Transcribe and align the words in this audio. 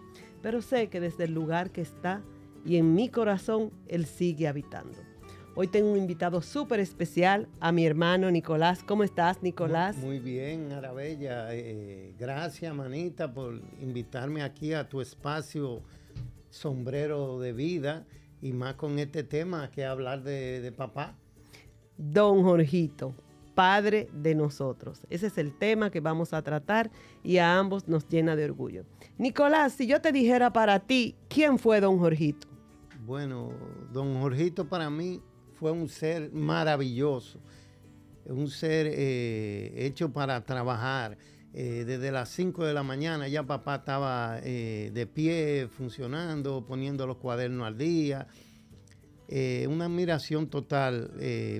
Pero 0.41 0.61
sé 0.61 0.87
que 0.87 1.01
desde 1.01 1.25
el 1.25 1.33
lugar 1.33 1.71
que 1.71 1.81
está 1.81 2.21
y 2.65 2.77
en 2.77 2.93
mi 2.93 3.09
corazón 3.09 3.71
Él 3.87 4.05
sigue 4.05 4.47
habitando. 4.47 5.06
Hoy 5.59 5.67
tengo 5.67 5.91
un 5.91 5.97
invitado 5.97 6.43
súper 6.43 6.79
especial 6.79 7.47
a 7.59 7.71
mi 7.71 7.83
hermano 7.83 8.29
Nicolás. 8.29 8.83
¿Cómo 8.83 9.03
estás, 9.03 9.41
Nicolás? 9.41 9.97
Muy, 9.97 10.19
bien, 10.19 10.71
Arabella. 10.71 11.47
Eh, 11.51 12.13
gracias, 12.19 12.75
manita, 12.75 13.33
por 13.33 13.59
invitarme 13.81 14.43
aquí 14.43 14.73
a 14.73 14.87
tu 14.87 15.01
espacio 15.01 15.81
sombrero 16.51 17.39
de 17.39 17.53
vida 17.53 18.05
y 18.39 18.53
más 18.53 18.75
con 18.75 18.99
este 18.99 19.23
tema 19.23 19.71
que 19.71 19.83
hablar 19.83 20.21
de, 20.21 20.61
de 20.61 20.71
papá. 20.71 21.15
Don 21.97 22.43
Jorgito, 22.43 23.15
padre 23.55 24.09
de 24.13 24.35
nosotros. 24.35 25.07
Ese 25.09 25.25
es 25.25 25.39
el 25.39 25.57
tema 25.57 25.89
que 25.89 26.01
vamos 26.01 26.33
a 26.33 26.43
tratar 26.43 26.91
y 27.23 27.37
a 27.39 27.57
ambos 27.57 27.87
nos 27.87 28.07
llena 28.07 28.35
de 28.35 28.45
orgullo. 28.45 28.85
Nicolás, 29.17 29.73
si 29.73 29.87
yo 29.87 30.01
te 30.01 30.11
dijera 30.11 30.53
para 30.53 30.81
ti, 30.81 31.15
¿quién 31.27 31.57
fue 31.57 31.81
don 31.81 31.97
Jorgito? 31.97 32.47
Bueno, 33.07 33.53
don 33.91 34.21
Jorgito 34.21 34.67
para 34.67 34.91
mí 34.91 35.19
fue 35.57 35.71
un 35.71 35.89
ser 35.89 36.31
maravilloso, 36.31 37.39
un 38.25 38.49
ser 38.49 38.87
eh, 38.89 39.73
hecho 39.75 40.11
para 40.11 40.43
trabajar. 40.45 41.17
Eh, 41.53 41.85
desde 41.87 42.11
las 42.11 42.29
5 42.29 42.65
de 42.65 42.73
la 42.73 42.83
mañana 42.83 43.27
ya 43.27 43.41
papá 43.41 43.77
estaba 43.77 44.39
eh, 44.43 44.91
de 44.93 45.07
pie, 45.07 45.67
funcionando, 45.67 46.65
poniendo 46.67 47.07
los 47.07 47.17
cuadernos 47.17 47.65
al 47.65 47.77
día. 47.77 48.27
una 49.67 49.85
admiración 49.85 50.47
total 50.47 51.11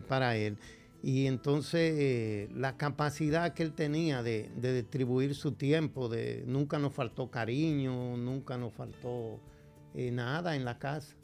para 0.07 0.37
él. 0.37 0.57
Y 1.03 1.25
entonces 1.25 2.49
la 2.53 2.77
capacidad 2.77 3.53
que 3.53 3.63
él 3.63 3.73
tenía 3.73 4.23
de, 4.23 4.49
de, 4.55 4.81
distribuir 4.81 5.35
su 5.35 5.53
tiempo, 5.53 6.07
de, 6.09 6.43
nunca 6.47 6.79
nos 6.79 6.93
faltó 6.93 7.29
cariño, 7.29 8.17
nunca 8.17 8.57
nos 8.57 8.73
faltó 8.73 9.39
nada 9.95 10.55
en 10.55 10.63
la 10.63 10.77
casa. 10.79 11.15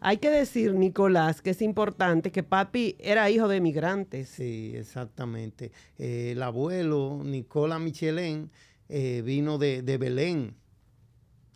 Hay 0.00 0.18
que 0.18 0.30
decir, 0.30 0.74
Nicolás, 0.74 1.42
que 1.42 1.50
es 1.50 1.60
importante 1.60 2.30
que 2.30 2.44
papi 2.44 2.96
era 3.00 3.30
hijo 3.30 3.48
de 3.48 3.60
migrantes. 3.60 4.28
Sí, 4.28 4.72
exactamente. 4.76 5.72
Eh, 5.98 6.32
el 6.32 6.42
abuelo, 6.42 7.20
Nicola 7.24 7.80
Michelén, 7.80 8.50
eh, 8.88 9.22
vino 9.24 9.58
de, 9.58 9.82
Belén. 9.98 10.54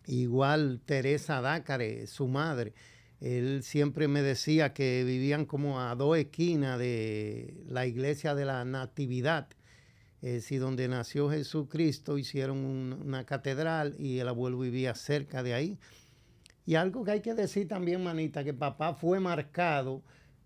Igual 0.06 0.80
Teresa 0.84 1.40
Dácare, 1.40 2.08
su 2.08 2.26
madre. 2.26 2.74
Él 3.20 3.62
siempre 3.62 4.08
me 4.08 4.22
decía 4.22 4.74
que 4.74 5.04
vivían 5.04 5.44
como 5.44 5.80
a 5.80 5.94
dos 5.94 6.18
esquinas 6.18 6.80
de 6.80 7.54
la 7.68 7.86
iglesia 7.86 8.34
de 8.34 8.44
la 8.44 8.64
Natividad. 8.64 9.48
Es 10.20 10.32
decir, 10.34 10.60
donde 10.60 10.88
nació 10.88 11.30
Jesucristo, 11.30 12.18
hicieron 12.18 12.64
una 12.64 13.24
catedral 13.24 13.94
y 13.98 14.18
el 14.18 14.28
abuelo 14.28 14.58
vivía 14.58 14.96
cerca 14.96 15.44
de 15.44 15.54
ahí. 15.54 15.78
Y 16.64 16.76
algo 16.76 17.04
que 17.04 17.12
hay 17.12 17.20
que 17.20 17.34
decir 17.34 17.66
también, 17.68 18.02
manita, 18.02 18.44
que 18.44 18.54
papá 18.54 18.94
fue 18.94 19.18
marcado 19.18 20.02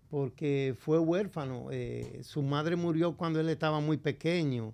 porque 0.09 0.75
fue 0.79 0.99
huérfano. 0.99 1.67
Eh, 1.71 2.21
su 2.23 2.41
madre 2.41 2.75
murió 2.75 3.15
cuando 3.15 3.39
él 3.39 3.49
estaba 3.49 3.79
muy 3.79 3.97
pequeño. 3.97 4.73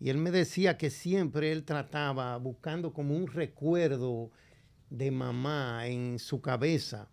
Y 0.00 0.10
él 0.10 0.18
me 0.18 0.30
decía 0.30 0.76
que 0.76 0.90
siempre 0.90 1.52
él 1.52 1.64
trataba 1.64 2.36
buscando 2.36 2.92
como 2.92 3.16
un 3.16 3.26
recuerdo 3.26 4.30
de 4.90 5.10
mamá 5.10 5.86
en 5.86 6.18
su 6.18 6.40
cabeza. 6.40 7.08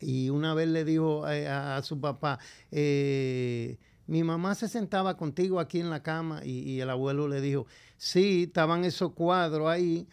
Y 0.00 0.30
una 0.30 0.54
vez 0.54 0.68
le 0.68 0.84
dijo 0.84 1.28
eh, 1.28 1.48
a, 1.48 1.82
su 1.82 2.00
papá, 2.00 2.38
eh, 2.70 3.78
mi 4.06 4.22
mamá 4.22 4.54
se 4.54 4.68
sentaba 4.68 5.16
contigo 5.16 5.58
aquí 5.58 5.80
en 5.80 5.90
la 5.90 6.02
cama 6.02 6.42
y, 6.44 6.60
y 6.60 6.80
el 6.80 6.90
abuelo 6.90 7.26
le 7.26 7.40
dijo, 7.40 7.66
sí, 7.96 8.44
estaban 8.44 8.84
esos 8.84 9.12
cuadros 9.12 9.68
ahí 9.68 10.06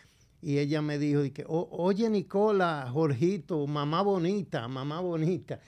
y 0.45 0.59
ella 0.59 0.79
me 0.83 0.99
dijo, 0.99 1.23
que, 1.33 1.43
oye 1.47 2.07
Nicola, 2.07 2.87
Jorgito, 2.93 3.65
mamá 3.65 4.03
bonita, 4.03 4.67
mamá 4.67 4.99
bonita. 5.01 5.59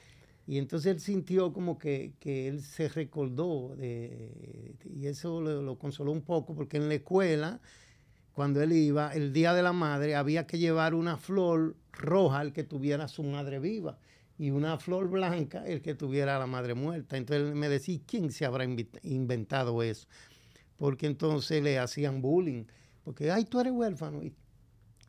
Y 0.45 0.59
entonces 0.59 0.91
él 0.93 0.99
sintió 0.99 1.51
como 1.51 1.79
que, 1.79 2.13
él 2.23 2.61
se 2.61 2.87
recordó 2.87 3.75
de, 3.75 4.75
y 4.85 5.07
eso 5.07 5.41
lo, 5.41 5.79
consoló 5.79 6.11
un 6.11 6.21
poco 6.21 6.53
porque 6.53 6.77
en 6.77 6.89
la 6.89 6.93
escuela, 6.93 7.59
cuando 8.33 8.61
él 8.61 8.71
iba, 8.71 9.11
el 9.15 9.33
Día 9.33 9.55
de 9.55 9.63
la 9.63 9.73
Madre, 9.73 10.13
había 10.13 10.45
que 10.45 10.59
llevar 10.59 10.93
una 10.93 11.17
flor 11.17 11.75
roja 11.91 12.43
el 12.43 12.53
que 12.53 12.63
tuviera 12.63 13.07
su 13.07 13.23
madre 13.23 13.57
viva 13.57 13.97
y 14.37 14.51
una 14.51 14.77
flor 14.77 15.09
blanca 15.09 15.65
el 15.65 15.81
que 15.81 15.95
tuviera 15.95 16.35
a 16.35 16.39
la 16.39 16.45
madre 16.45 16.75
muerta. 16.75 17.17
Entonces 17.17 17.47
él 17.47 17.55
me 17.55 17.67
decía, 17.67 17.99
¿quién 18.05 18.31
se 18.31 18.45
habrá 18.45 18.63
inventado 19.01 19.81
eso? 19.81 20.07
Porque 20.77 21.07
entonces 21.07 21.63
le 21.63 21.79
hacían 21.79 22.21
bullying. 22.21 22.65
Porque, 23.03 23.31
ay, 23.31 23.45
tú 23.45 23.59
eres 23.59 23.73
huérfano. 23.73 24.21
Y 24.21 24.33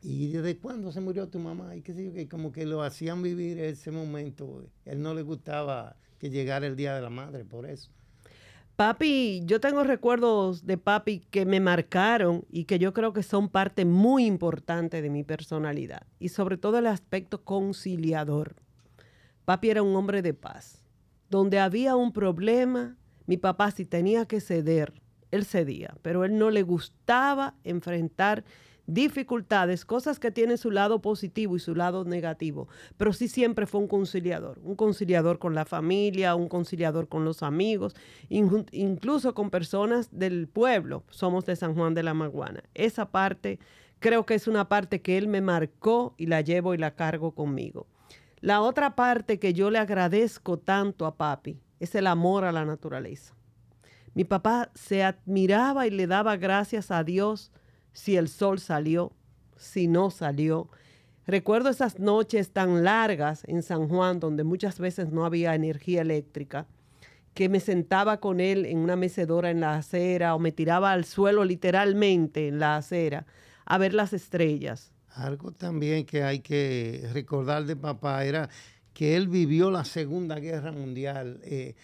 ¿Y 0.01 0.27
desde 0.27 0.57
cuándo 0.57 0.91
se 0.91 1.01
murió 1.01 1.27
tu 1.27 1.39
mamá? 1.39 1.75
Y 1.75 1.81
qué 1.81 1.93
sé 1.93 2.05
yo, 2.05 2.13
que 2.13 2.27
como 2.27 2.51
que 2.51 2.65
lo 2.65 2.83
hacían 2.83 3.21
vivir 3.21 3.59
ese 3.59 3.91
momento. 3.91 4.63
Él 4.85 5.01
no 5.01 5.13
le 5.13 5.23
gustaba 5.23 5.97
que 6.19 6.29
llegara 6.29 6.67
el 6.67 6.75
Día 6.75 6.95
de 6.95 7.01
la 7.01 7.09
Madre, 7.09 7.43
por 7.43 7.65
eso. 7.65 7.91
Papi, 8.79 9.41
yo 9.43 9.59
tengo 9.59 9.83
recuerdos 9.83 10.65
de 10.65 10.77
papi 10.77 11.19
que 11.31 11.45
me 11.45 11.59
marcaron 11.59 12.45
y 12.49 12.63
que 12.63 12.79
yo 12.79 12.93
creo 12.93 13.11
que 13.11 13.23
son 13.23 13.49
parte 13.49 13.83
muy 13.83 14.25
importante 14.25 15.01
de 15.01 15.09
mi 15.09 15.25
personalidad. 15.25 16.03
Y 16.17 16.29
sobre 16.29 16.55
todo 16.55 16.77
el 16.77 16.87
aspecto 16.87 17.43
conciliador. 17.43 18.55
Papi 19.43 19.69
era 19.69 19.81
un 19.81 19.93
hombre 19.97 20.21
de 20.21 20.33
paz. 20.33 20.81
Donde 21.29 21.59
había 21.59 21.97
un 21.97 22.13
problema, 22.13 22.95
mi 23.25 23.35
papá 23.35 23.69
si 23.71 23.83
tenía 23.83 24.25
que 24.25 24.39
ceder, 24.39 24.93
él 25.31 25.43
cedía. 25.43 25.97
Pero 26.01 26.23
él 26.23 26.37
no 26.37 26.49
le 26.49 26.63
gustaba 26.63 27.55
enfrentar 27.65 28.45
dificultades, 28.93 29.85
cosas 29.85 30.19
que 30.19 30.31
tienen 30.31 30.57
su 30.57 30.71
lado 30.71 31.01
positivo 31.01 31.55
y 31.55 31.59
su 31.59 31.75
lado 31.75 32.05
negativo, 32.05 32.67
pero 32.97 33.13
sí 33.13 33.27
siempre 33.27 33.65
fue 33.65 33.81
un 33.81 33.87
conciliador, 33.87 34.59
un 34.63 34.75
conciliador 34.75 35.39
con 35.39 35.53
la 35.53 35.65
familia, 35.65 36.35
un 36.35 36.49
conciliador 36.49 37.07
con 37.07 37.23
los 37.23 37.43
amigos, 37.43 37.95
incluso 38.29 39.33
con 39.33 39.49
personas 39.49 40.09
del 40.11 40.47
pueblo, 40.47 41.03
somos 41.09 41.45
de 41.45 41.55
San 41.55 41.75
Juan 41.75 41.93
de 41.93 42.03
la 42.03 42.13
Maguana. 42.13 42.63
Esa 42.73 43.11
parte 43.11 43.59
creo 43.99 44.25
que 44.25 44.33
es 44.33 44.47
una 44.47 44.67
parte 44.67 45.01
que 45.01 45.17
él 45.17 45.27
me 45.27 45.41
marcó 45.41 46.15
y 46.17 46.25
la 46.25 46.41
llevo 46.41 46.73
y 46.73 46.77
la 46.77 46.95
cargo 46.95 47.31
conmigo. 47.31 47.87
La 48.41 48.61
otra 48.61 48.95
parte 48.95 49.37
que 49.37 49.53
yo 49.53 49.69
le 49.69 49.79
agradezco 49.79 50.57
tanto 50.57 51.05
a 51.05 51.15
papi 51.15 51.59
es 51.79 51.93
el 51.93 52.07
amor 52.07 52.45
a 52.45 52.51
la 52.51 52.65
naturaleza. 52.65 53.35
Mi 54.13 54.23
papá 54.23 54.71
se 54.73 55.03
admiraba 55.03 55.85
y 55.85 55.91
le 55.91 56.07
daba 56.07 56.37
gracias 56.37 56.89
a 56.89 57.03
Dios 57.03 57.51
si 57.99 58.15
el 58.15 58.29
sol 58.29 58.59
salió, 58.59 59.11
si 59.57 59.89
no 59.89 60.09
salió. 60.09 60.69
Recuerdo 61.27 61.69
esas 61.69 61.99
noches 61.99 62.51
tan 62.51 62.85
largas 62.85 63.43
en 63.45 63.61
San 63.61 63.89
Juan 63.89 64.21
donde 64.21 64.45
muchas 64.45 64.79
veces 64.79 65.11
no 65.11 65.25
había 65.25 65.53
energía 65.53 66.01
eléctrica, 66.01 66.65
que 67.33 67.49
me 67.49 67.59
sentaba 67.59 68.21
con 68.21 68.39
él 68.39 68.65
en 68.65 68.77
una 68.77 68.95
mecedora 68.95 69.51
en 69.51 69.59
la 69.59 69.75
acera 69.75 70.33
o 70.33 70.39
me 70.39 70.53
tiraba 70.53 70.93
al 70.93 71.03
suelo 71.03 71.43
literalmente 71.43 72.47
en 72.47 72.59
la 72.59 72.77
acera 72.77 73.25
a 73.65 73.77
ver 73.77 73.93
las 73.93 74.13
estrellas. 74.13 74.93
Algo 75.09 75.51
también 75.51 76.05
que 76.05 76.23
hay 76.23 76.39
que 76.39 77.05
recordar 77.11 77.65
de 77.65 77.75
papá 77.75 78.23
era 78.23 78.49
que 78.93 79.17
él 79.17 79.27
vivió 79.27 79.71
la 79.71 79.83
Segunda 79.83 80.39
Guerra 80.39 80.71
Mundial. 80.71 81.41
Eh, 81.43 81.75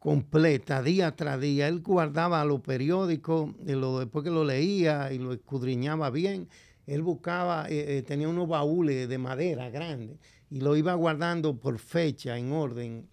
completa, 0.00 0.82
día 0.82 1.14
tras 1.14 1.40
día. 1.40 1.68
Él 1.68 1.80
guardaba 1.80 2.44
los 2.44 2.60
periódicos, 2.62 3.50
y 3.64 3.72
lo, 3.72 4.00
después 4.00 4.24
que 4.24 4.30
lo 4.30 4.44
leía 4.44 5.12
y 5.12 5.18
lo 5.18 5.32
escudriñaba 5.32 6.10
bien, 6.10 6.48
él 6.86 7.02
buscaba, 7.02 7.68
eh, 7.68 7.98
eh, 7.98 8.02
tenía 8.02 8.28
unos 8.28 8.48
baúles 8.48 9.08
de 9.08 9.18
madera 9.18 9.70
grandes 9.70 10.18
y 10.50 10.60
lo 10.60 10.76
iba 10.76 10.94
guardando 10.94 11.56
por 11.56 11.78
fecha, 11.78 12.36
en 12.36 12.50
orden. 12.50 13.06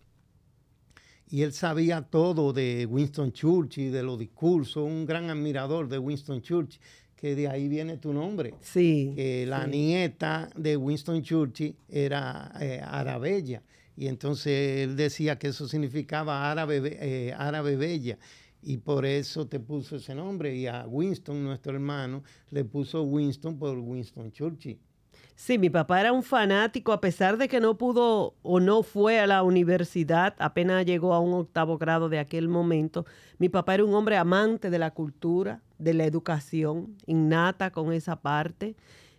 y 1.30 1.42
él 1.44 1.52
sabía 1.52 2.02
todo 2.02 2.54
de 2.54 2.88
Winston 2.90 3.34
Churchill, 3.34 3.92
de 3.92 4.02
los 4.02 4.18
discursos, 4.18 4.84
un 4.84 5.06
gran 5.06 5.30
admirador 5.30 5.90
de 5.90 6.00
Winston 6.00 6.42
Churchill, 6.42 6.80
que 7.18 7.36
de 7.36 7.50
ahí 7.50 7.68
viene 7.68 7.98
tu 7.98 8.14
nombre. 8.14 8.54
Sí. 8.62 9.12
Que 9.16 9.46
la 9.46 9.68
nieta 9.68 10.50
de 10.56 10.78
Winston 10.78 11.22
Churchill 11.22 11.76
era 11.90 12.54
eh, 12.62 12.80
Arabella, 12.82 13.62
y 13.98 14.08
entonces 14.08 14.82
él 14.82 14.96
decía 14.96 15.40
que 15.40 15.48
eso 15.48 15.68
significaba 15.68 16.50
árabe, 16.52 16.98
eh, 17.02 17.34
árabe 17.36 17.76
bella 17.76 18.20
y 18.62 18.78
por 18.78 19.06
eso 19.06 19.48
te 19.48 19.60
puso 19.60 19.96
ese 19.96 20.14
nombre. 20.14 20.56
Y 20.56 20.68
a 20.68 20.86
Winston, 20.88 21.44
nuestro 21.44 21.74
hermano, 21.74 22.24
le 22.52 22.64
puso 22.64 23.02
Winston 23.02 23.58
por 23.58 23.78
Winston 23.78 24.32
Churchill. 24.32 24.80
Sí, 25.36 25.58
mi 25.58 25.70
papá 25.70 26.00
era 26.00 26.12
un 26.12 26.24
fanático, 26.24 26.92
a 26.92 27.02
pesar 27.02 27.38
de 27.38 27.48
que 27.48 27.60
no 27.60 27.78
pudo 27.78 28.36
o 28.42 28.60
no 28.60 28.82
fue 28.82 29.20
a 29.20 29.28
la 29.28 29.44
universidad, 29.44 30.36
apenas 30.40 30.86
llegó 30.86 31.14
a 31.14 31.20
un 31.20 31.34
octavo 31.34 31.78
grado 31.78 32.10
de 32.10 32.20
aquel 32.20 32.48
momento. 32.48 33.06
Mi 33.38 33.48
papá 33.50 33.76
era 33.76 33.86
un 33.86 33.94
hombre 33.94 34.18
amante 34.18 34.70
de 34.70 34.80
la 34.80 34.92
cultura, 34.92 35.62
de 35.78 35.94
la 35.94 36.06
educación, 36.06 36.96
innata 37.06 37.72
con 37.72 37.94
esa 37.94 38.20
parte. 38.20 38.76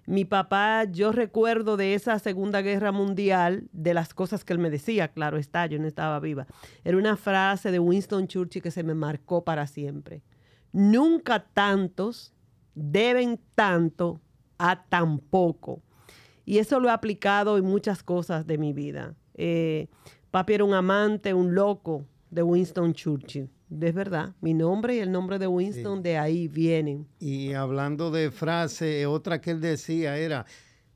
Mi 0.08 0.25
papá, 0.25 0.84
yo 0.84 1.12
recuerdo 1.12 1.76
de 1.76 1.93
esa 1.93 2.19
Segunda 2.19 2.62
Guerra 2.62 2.93
Mundial, 2.93 3.69
de 3.72 3.93
las 3.93 4.14
cosas 4.14 4.43
que 4.43 4.55
él 4.55 4.58
me 4.58 4.70
decía, 4.70 5.08
claro 5.08 5.37
está, 5.37 5.66
yo 5.66 5.78
no 5.78 5.87
estaba 5.87 6.19
viva. 6.19 6.46
Era 6.82 6.96
una 6.96 7.19
frase 7.19 7.70
de 7.70 7.78
Winston 7.78 8.26
Churchill 8.26 8.62
que 8.62 8.70
se 8.70 8.82
me 8.82 8.94
marcó 8.94 9.44
para 9.44 9.66
siempre. 9.66 10.22
Nunca 10.72 11.40
tantos 11.40 12.32
deben 12.75 13.38
tanto 13.55 14.22
a 14.56 14.82
tan 14.87 15.19
poco. 15.19 15.82
Y 16.46 16.56
eso 16.56 16.81
lo 16.81 16.88
he 16.88 16.93
aplicado 16.93 17.58
en 17.58 17.66
muchas 17.66 18.02
cosas 18.02 18.46
de 18.46 18.56
mi 18.56 18.72
vida. 18.72 19.14
Eh, 19.34 19.88
papi 20.31 20.54
era 20.54 20.64
un 20.64 20.72
amante, 20.72 21.34
un 21.34 21.54
loco 21.54 22.06
de 22.30 22.42
Winston 22.42 22.92
Churchill. 22.92 23.50
Es 23.70 23.94
verdad, 23.94 24.34
mi 24.40 24.54
nombre 24.54 24.96
y 24.96 24.98
el 25.00 25.12
nombre 25.12 25.38
de 25.38 25.46
Winston 25.46 26.02
de 26.02 26.16
ahí 26.16 26.48
vienen. 26.48 27.06
Y 27.19 27.52
hablando 27.52 28.10
de 28.10 28.30
frase, 28.30 29.06
otra 29.06 29.40
que 29.40 29.50
él 29.50 29.60
decía 29.60 30.16
era, 30.16 30.46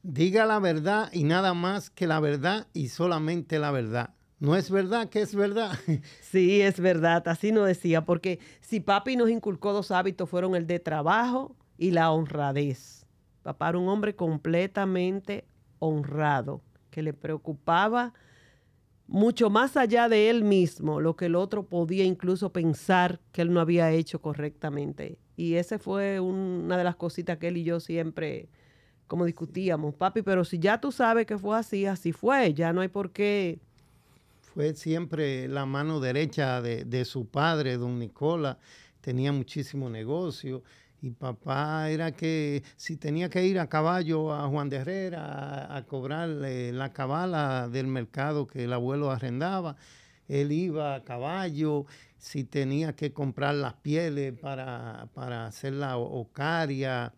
diga 0.03 0.47
la 0.47 0.59
verdad 0.59 1.11
y 1.13 1.25
nada 1.25 1.55
más 1.55 1.91
que 1.91 2.07
la 2.07 2.21
verdad 2.21 2.67
y 2.73 2.89
solamente 2.89 3.59
la 3.59 3.71
verdad. 3.71 4.15
No 4.41 4.57
es 4.57 4.71
verdad 4.71 5.09
que 5.09 5.21
es 5.21 5.35
verdad. 5.35 5.79
Sí, 6.21 6.63
es 6.63 6.81
verdad, 6.81 7.23
así 7.29 7.53
nos 7.53 7.67
decía, 7.67 8.05
porque 8.05 8.41
si 8.61 8.81
papi 8.81 9.17
nos 9.17 9.31
inculcó 9.31 9.73
dos 9.73 9.91
hábitos, 9.91 10.29
fueron 10.29 10.57
el 10.57 10.67
de 10.67 10.81
trabajo 10.81 11.55
y 11.79 11.91
la 11.91 12.11
honradez. 12.11 13.07
Papá 13.43 13.69
era 13.69 13.79
un 13.79 13.89
hombre 13.89 14.17
completamente 14.17 15.45
honrado, 15.79 16.63
que 16.91 17.03
le 17.03 17.13
preocupaba 17.13 18.15
mucho 19.13 19.51
más 19.51 19.77
allá 19.77 20.09
de 20.09 20.31
él 20.31 20.43
mismo, 20.43 20.99
lo 20.99 21.17
que 21.17 21.27
el 21.27 21.35
otro 21.35 21.65
podía 21.65 22.03
incluso 22.03 22.51
pensar 22.51 23.21
que 23.31 23.43
él 23.43 23.53
no 23.53 23.61
había 23.61 23.91
hecho 23.91 24.23
correctamente. 24.23 25.19
Y 25.37 25.57
esa 25.57 25.79
fue 25.79 26.19
una 26.19 26.79
de 26.79 26.85
las 26.85 26.97
cositas 26.97 27.37
que 27.37 27.49
él 27.49 27.59
y 27.59 27.63
yo 27.63 27.79
siempre, 27.79 28.49
como 29.07 29.27
discutíamos, 29.27 29.95
papi, 29.95 30.23
pero 30.23 30.47
si 30.47 30.59
ya 30.59 30.81
tú 30.81 30.91
sabes 30.93 31.27
que 31.27 31.37
fue 31.37 31.59
así, 31.59 31.85
así 31.85 32.13
fue, 32.13 32.55
ya 32.55 32.73
no 32.73 32.81
hay 32.81 32.89
por 32.89 33.11
qué. 33.11 33.59
Fue 34.55 34.75
siempre 34.75 35.47
la 35.47 35.67
mano 35.67 36.01
derecha 36.01 36.63
de, 36.63 36.87
de 36.87 37.05
su 37.05 37.27
padre, 37.27 37.77
don 37.77 37.99
Nicola, 37.99 38.59
tenía 39.03 39.31
muchísimo 39.31 39.91
negocio 39.91 40.63
y 41.03 41.11
papá 41.11 41.91
era 41.91 42.13
que 42.13 42.63
si 42.77 42.97
tenía 42.97 43.29
que 43.29 43.45
ir 43.45 43.59
a 43.59 43.69
caballo 43.69 44.33
a 44.33 44.49
Juan 44.49 44.69
de 44.69 44.77
Herrera 44.77 45.77
a, 45.77 45.85
cobrar 45.85 46.29
la 46.29 46.93
cabala 46.93 47.69
del 47.69 47.89
mercado 47.89 48.47
que 48.47 48.65
el 48.65 48.73
abuelo 48.73 49.11
arrendaba, 49.11 49.77
él 50.29 50.53
iba 50.53 50.95
a 50.95 51.03
caballo, 51.03 51.87
si 52.19 52.45
tenía 52.45 52.95
que 52.95 53.13
comprar 53.13 53.57
las 53.57 53.75
pieles 53.75 54.33
para, 54.39 55.09
hacer 55.45 55.73
la 55.73 55.99
ocaria, 55.99 57.13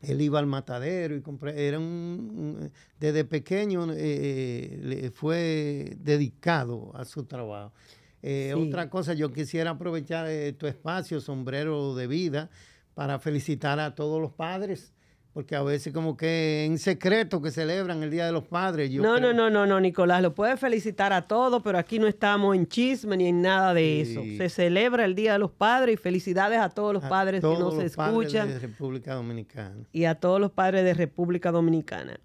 él 0.00 0.22
iba 0.22 0.38
al 0.38 0.46
matadero 0.46 1.14
y 1.14 1.20
compré, 1.20 1.68
era 1.68 1.78
un, 1.78 2.72
desde 2.98 3.24
pequeño 3.26 3.88
eh, 3.92 5.10
fue 5.14 5.94
dedicado 6.00 6.90
a 6.94 7.04
su 7.04 7.24
trabajo. 7.24 7.74
Eh, 8.22 8.54
otra 8.56 8.90
cosa, 8.90 9.14
yo 9.14 9.30
quisiera 9.32 9.72
aprovechar 9.72 10.26
eh, 10.28 10.52
tu 10.52 10.66
espacio, 10.66 11.20
sombrero 11.20 11.94
de 11.94 12.06
vida, 12.06 12.50
para 12.98 13.20
felicitar 13.20 13.78
a 13.78 13.94
todos 13.94 14.20
los 14.20 14.32
padres, 14.32 14.92
porque 15.32 15.54
a 15.54 15.62
veces 15.62 15.92
como 15.92 16.16
que 16.16 16.64
en 16.64 16.78
secreto 16.78 17.40
que 17.40 17.52
celebran 17.52 18.02
el 18.02 18.10
Día 18.10 18.26
de 18.26 18.32
los 18.32 18.42
Padres. 18.42 18.90
no, 18.90 19.20
no, 19.20 19.32
no, 19.32 19.48
no, 19.48 19.66
no, 19.66 19.78
Nicolás, 19.78 20.20
lo 20.20 20.34
puede 20.34 20.56
felicitar 20.56 21.12
a 21.12 21.22
todos, 21.22 21.62
pero 21.62 21.78
aquí 21.78 22.00
no 22.00 22.08
estamos 22.08 22.56
en 22.56 22.66
chisme 22.66 23.16
ni 23.16 23.28
en 23.28 23.40
nada 23.40 23.72
de 23.72 24.00
eso. 24.00 24.20
Se 24.36 24.48
celebra 24.48 25.04
el 25.04 25.14
Día 25.14 25.34
de 25.34 25.38
los 25.38 25.52
Padres 25.52 25.94
y 25.94 25.96
felicidades 25.96 26.58
a 26.58 26.70
todos 26.70 26.92
los 26.92 27.04
padres 27.04 27.40
que 27.40 27.46
nos 27.46 27.60
los 27.72 27.84
escuchan. 27.84 28.48
de 28.48 28.58
República 28.58 29.14
Dominicana. 29.14 29.76
Y 29.92 30.06
a 30.06 30.16
todos 30.16 30.40
los 30.40 30.50
padres 30.50 30.82
de 30.82 30.92
República 30.92 31.52
Dominicana. 31.52 32.18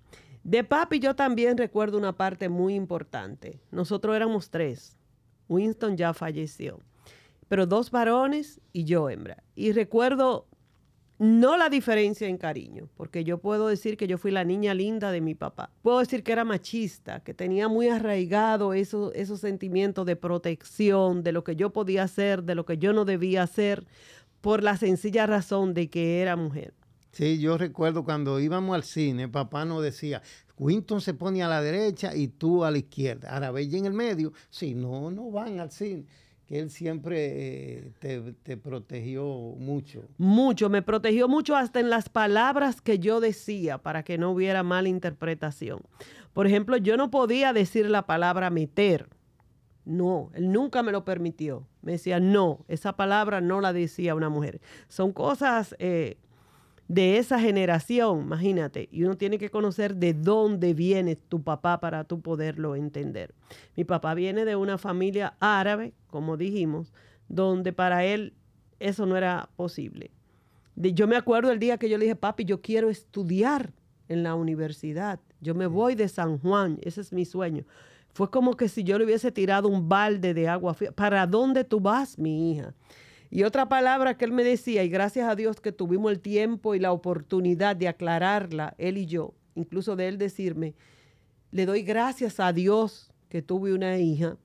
De 0.43 0.63
papi 0.63 0.97
yo 0.99 1.15
también 1.15 1.55
recuerdo 1.55 1.99
una 1.99 2.13
parte 2.13 2.49
muy 2.49 2.73
importante. 2.73 3.59
Nosotros 3.69 4.15
éramos 4.15 4.49
tres. 4.49 4.97
Winston 5.47 5.97
ya 5.97 6.15
falleció, 6.15 6.79
pero 7.47 7.67
dos 7.67 7.91
varones 7.91 8.59
y 8.71 8.85
yo 8.85 9.07
hembra. 9.11 9.43
Y 9.55 9.71
recuerdo 9.71 10.47
no 11.23 11.55
la 11.55 11.69
diferencia 11.69 12.27
en 12.27 12.37
cariño, 12.37 12.89
porque 12.97 13.23
yo 13.23 13.37
puedo 13.37 13.67
decir 13.69 13.95
que 13.95 14.07
yo 14.07 14.17
fui 14.17 14.29
la 14.29 14.43
niña 14.43 14.73
linda 14.73 15.09
de 15.09 15.21
mi 15.21 15.35
papá. 15.35 15.71
Puedo 15.81 15.99
decir 15.99 16.21
que 16.21 16.33
era 16.33 16.43
machista, 16.43 17.21
que 17.21 17.33
tenía 17.33 17.69
muy 17.69 17.87
arraigado 17.87 18.73
esos, 18.73 19.13
esos 19.15 19.39
sentimientos 19.39 20.05
de 20.05 20.17
protección, 20.17 21.23
de 21.23 21.31
lo 21.31 21.45
que 21.45 21.55
yo 21.55 21.71
podía 21.71 22.03
hacer, 22.03 22.43
de 22.43 22.55
lo 22.55 22.65
que 22.65 22.77
yo 22.77 22.91
no 22.91 23.05
debía 23.05 23.43
hacer, 23.43 23.85
por 24.41 24.63
la 24.63 24.75
sencilla 24.75 25.25
razón 25.25 25.73
de 25.73 25.89
que 25.89 26.21
era 26.21 26.35
mujer. 26.35 26.73
Sí, 27.13 27.39
yo 27.39 27.57
recuerdo 27.57 28.03
cuando 28.03 28.41
íbamos 28.41 28.75
al 28.75 28.83
cine, 28.83 29.29
papá 29.29 29.63
nos 29.63 29.81
decía, 29.81 30.21
Winton 30.57 30.99
se 30.99 31.13
pone 31.13 31.41
a 31.41 31.47
la 31.47 31.61
derecha 31.61 32.13
y 32.13 32.27
tú 32.27 32.65
a 32.65 32.71
la 32.71 32.79
izquierda. 32.79 33.29
Ahora 33.29 33.51
Bella 33.51 33.77
en 33.77 33.85
el 33.85 33.93
medio. 33.93 34.33
Si 34.49 34.73
no, 34.73 35.09
no 35.09 35.31
van 35.31 35.61
al 35.61 35.71
cine 35.71 36.05
que 36.47 36.59
él 36.59 36.69
siempre 36.69 37.87
eh, 38.01 38.33
te, 38.43 38.57
protegió 38.57 39.25
mucho. 39.25 40.03
Mucho, 40.17 40.69
me 40.69 40.81
protegió 40.81 41.27
mucho 41.27 41.55
hasta 41.55 41.79
en 41.79 41.89
las 41.89 42.09
palabras 42.09 42.81
que 42.81 42.99
yo 42.99 43.19
decía 43.19 43.77
para 43.77 44.03
que 44.03 44.17
no 44.17 44.31
hubiera 44.31 44.63
mala 44.63 44.89
interpretación. 44.89 45.81
Por 46.33 46.47
ejemplo, 46.47 46.77
yo 46.77 46.97
no 46.97 47.11
podía 47.11 47.53
decir 47.53 47.89
la 47.89 48.05
palabra 48.05 48.49
meter. 48.49 49.09
No, 49.85 50.31
él 50.33 50.51
nunca 50.51 50.81
me 50.83 50.91
lo 50.91 51.05
permitió. 51.05 51.67
Me 51.81 51.93
decía, 51.93 52.19
no, 52.19 52.65
esa 52.67 52.95
palabra 52.95 53.41
no 53.41 53.62
la 53.62 53.73
decía 53.73 54.15
una 54.15 54.29
mujer. 54.29 54.62
Son 54.88 55.12
cosas 55.12 55.75
eh, 55.79 56.17
de 56.93 57.17
esa 57.17 57.39
generación, 57.39 58.21
imagínate, 58.21 58.88
y 58.91 59.03
uno 59.03 59.17
tiene 59.17 59.38
que 59.39 59.50
conocer 59.50 59.95
de 59.95 60.13
dónde 60.13 60.73
viene 60.73 61.15
tu 61.15 61.41
papá 61.41 61.79
para 61.79 62.03
tú 62.03 62.21
poderlo 62.21 62.75
entender. 62.75 63.33
Mi 63.75 63.83
papá 63.83 64.13
viene 64.13 64.45
de 64.45 64.55
una 64.55 64.77
familia 64.77 65.35
árabe, 65.39 65.93
como 66.07 66.38
dijimos, 66.38 66.93
donde 67.27 67.73
para 67.73 68.05
él 68.05 68.33
eso 68.79 69.05
no 69.05 69.17
era 69.17 69.50
posible. 69.55 70.12
yo 70.75 71.07
me 71.07 71.15
acuerdo 71.15 71.51
el 71.51 71.59
día 71.59 71.77
que 71.77 71.89
yo 71.89 71.97
le 71.97 72.05
dije, 72.05 72.15
papi, 72.15 72.45
yo 72.45 72.62
quiero 72.62 72.89
estudiar 72.89 73.73
en 74.07 74.21
la 74.21 74.35
universidad, 74.35 75.19
yo 75.41 75.55
me 75.55 75.65
voy 75.65 75.95
de 75.95 76.07
San 76.07 76.38
Juan, 76.38 76.77
ese 76.83 77.01
es 77.01 77.12
mi 77.12 77.25
sueño. 77.25 77.65
Fue 78.13 78.29
como 78.29 78.55
que 78.55 78.69
si 78.69 78.83
yo 78.83 79.00
le 79.00 79.05
hubiese 79.05 79.31
tirado 79.31 79.67
un 79.67 79.89
balde 79.89 80.35
de 80.35 80.47
agua 80.47 80.75
fría. 80.75 80.91
¿Para 80.91 81.25
dónde 81.25 81.63
tú 81.63 81.79
vas, 81.79 82.19
mi 82.19 82.51
hija? 82.51 82.75
Y 83.35 83.45
otra 83.45 83.67
palabra 83.67 84.15
que 84.15 84.25
él 84.25 84.31
me 84.31 84.43
decía, 84.43 84.83
y 84.83 84.89
gracias 84.89 85.27
a 85.27 85.35
Dios 85.35 85.59
que 85.59 85.71
tuvimos 85.71 86.11
el 86.11 86.19
tiempo 86.19 86.75
y 86.75 86.79
la 86.79 86.91
oportunidad 86.91 87.75
de 87.75 87.87
aclararla, 87.87 88.75
él 88.77 88.95
y 88.99 89.07
yo, 89.07 89.33
incluso 89.55 89.95
de 89.95 90.07
él 90.07 90.19
decirme, 90.19 90.75
le 91.49 91.65
doy 91.65 91.81
gracias 91.81 92.39
a 92.39 92.53
Dios 92.53 93.11
que 93.29 93.41
tuve 93.41 93.73
una 93.73 93.97
hija, 93.97 94.37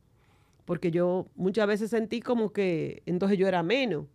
porque 0.64 0.90
yo 0.90 1.26
muchas 1.37 1.66
veces 1.66 1.90
sentí 1.90 2.21
como 2.21 2.50
que 2.54 3.02
entonces 3.04 3.37
yo 3.37 3.47
era 3.47 3.62
menos. 3.62 4.07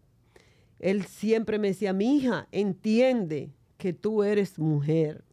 Él 0.80 1.04
siempre 1.04 1.60
me 1.60 1.68
decía, 1.68 1.94
mi 1.94 2.18
hija, 2.18 2.48
entiende 2.52 3.52
que 3.78 3.94
tú 3.94 4.24
eres 4.24 4.58
mujer. 4.58 5.24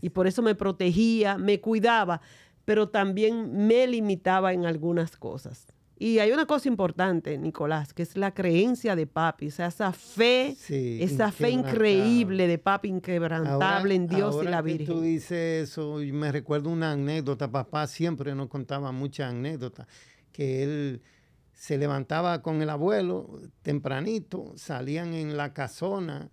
Y 0.00 0.10
por 0.10 0.26
eso 0.26 0.42
me 0.42 0.56
protegía, 0.56 1.38
me 1.38 1.60
cuidaba, 1.60 2.20
pero 2.64 2.88
también 2.88 3.64
me 3.64 3.86
limitaba 3.86 4.52
en 4.52 4.66
algunas 4.66 5.16
cosas. 5.16 5.68
Y 6.02 6.18
hay 6.18 6.32
una 6.32 6.46
cosa 6.46 6.66
importante, 6.66 7.38
Nicolás, 7.38 7.94
que 7.94 8.02
es 8.02 8.16
la 8.16 8.34
creencia 8.34 8.96
de 8.96 9.06
papi, 9.06 9.46
o 9.46 9.50
sea, 9.52 9.68
esa 9.68 9.92
fe, 9.92 10.56
esa 10.68 11.30
fe 11.30 11.50
increíble 11.50 12.48
de 12.48 12.58
papi 12.58 12.88
inquebrantable 12.88 13.94
en 13.94 14.08
Dios 14.08 14.36
y 14.42 14.48
la 14.48 14.62
Virgen. 14.62 14.84
Que 14.84 14.92
tú 14.92 15.00
dices 15.00 15.68
eso, 15.68 16.02
y 16.02 16.10
me 16.10 16.32
recuerdo 16.32 16.70
una 16.70 16.90
anécdota, 16.90 17.48
papá 17.48 17.86
siempre 17.86 18.34
nos 18.34 18.48
contaba 18.48 18.90
muchas 18.90 19.30
anécdotas, 19.30 19.86
que 20.32 20.64
él 20.64 21.02
se 21.52 21.78
levantaba 21.78 22.42
con 22.42 22.60
el 22.62 22.70
abuelo 22.70 23.38
tempranito, 23.62 24.54
salían 24.56 25.14
en 25.14 25.36
la 25.36 25.54
casona 25.54 26.32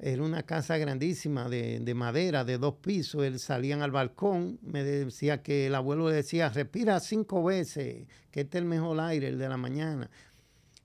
era 0.00 0.22
una 0.22 0.44
casa 0.44 0.76
grandísima 0.78 1.48
de, 1.48 1.94
madera, 1.94 2.44
de 2.44 2.56
dos 2.56 2.74
pisos. 2.74 3.24
Él 3.24 3.38
salían 3.40 3.82
al 3.82 3.90
balcón, 3.90 4.58
me 4.62 4.84
decía 4.84 5.42
que 5.42 5.66
el 5.66 5.74
abuelo 5.74 6.08
le 6.08 6.16
decía, 6.16 6.48
respira 6.50 7.00
cinco 7.00 7.42
veces, 7.42 8.06
que 8.30 8.42
este 8.42 8.58
es 8.58 8.62
el 8.62 8.68
mejor 8.68 9.00
aire, 9.00 9.28
el 9.28 9.38
de 9.38 9.48
la 9.48 9.56
mañana. 9.56 10.08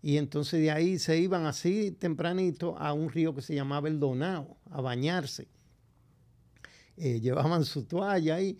Y 0.01 0.17
entonces 0.17 0.59
de 0.59 0.71
ahí 0.71 0.97
se 0.97 1.17
iban 1.17 1.45
así 1.45 1.91
tempranito 1.91 2.77
a 2.77 2.91
un 2.93 3.09
río 3.09 3.35
que 3.35 3.41
se 3.41 3.53
llamaba 3.53 3.87
el 3.87 3.99
Donao, 3.99 4.57
a 4.69 4.81
bañarse. 4.81 5.47
Eh, 6.97 7.19
llevaban 7.21 7.65
su 7.65 7.85
toalla 7.85 8.35
ahí. 8.35 8.57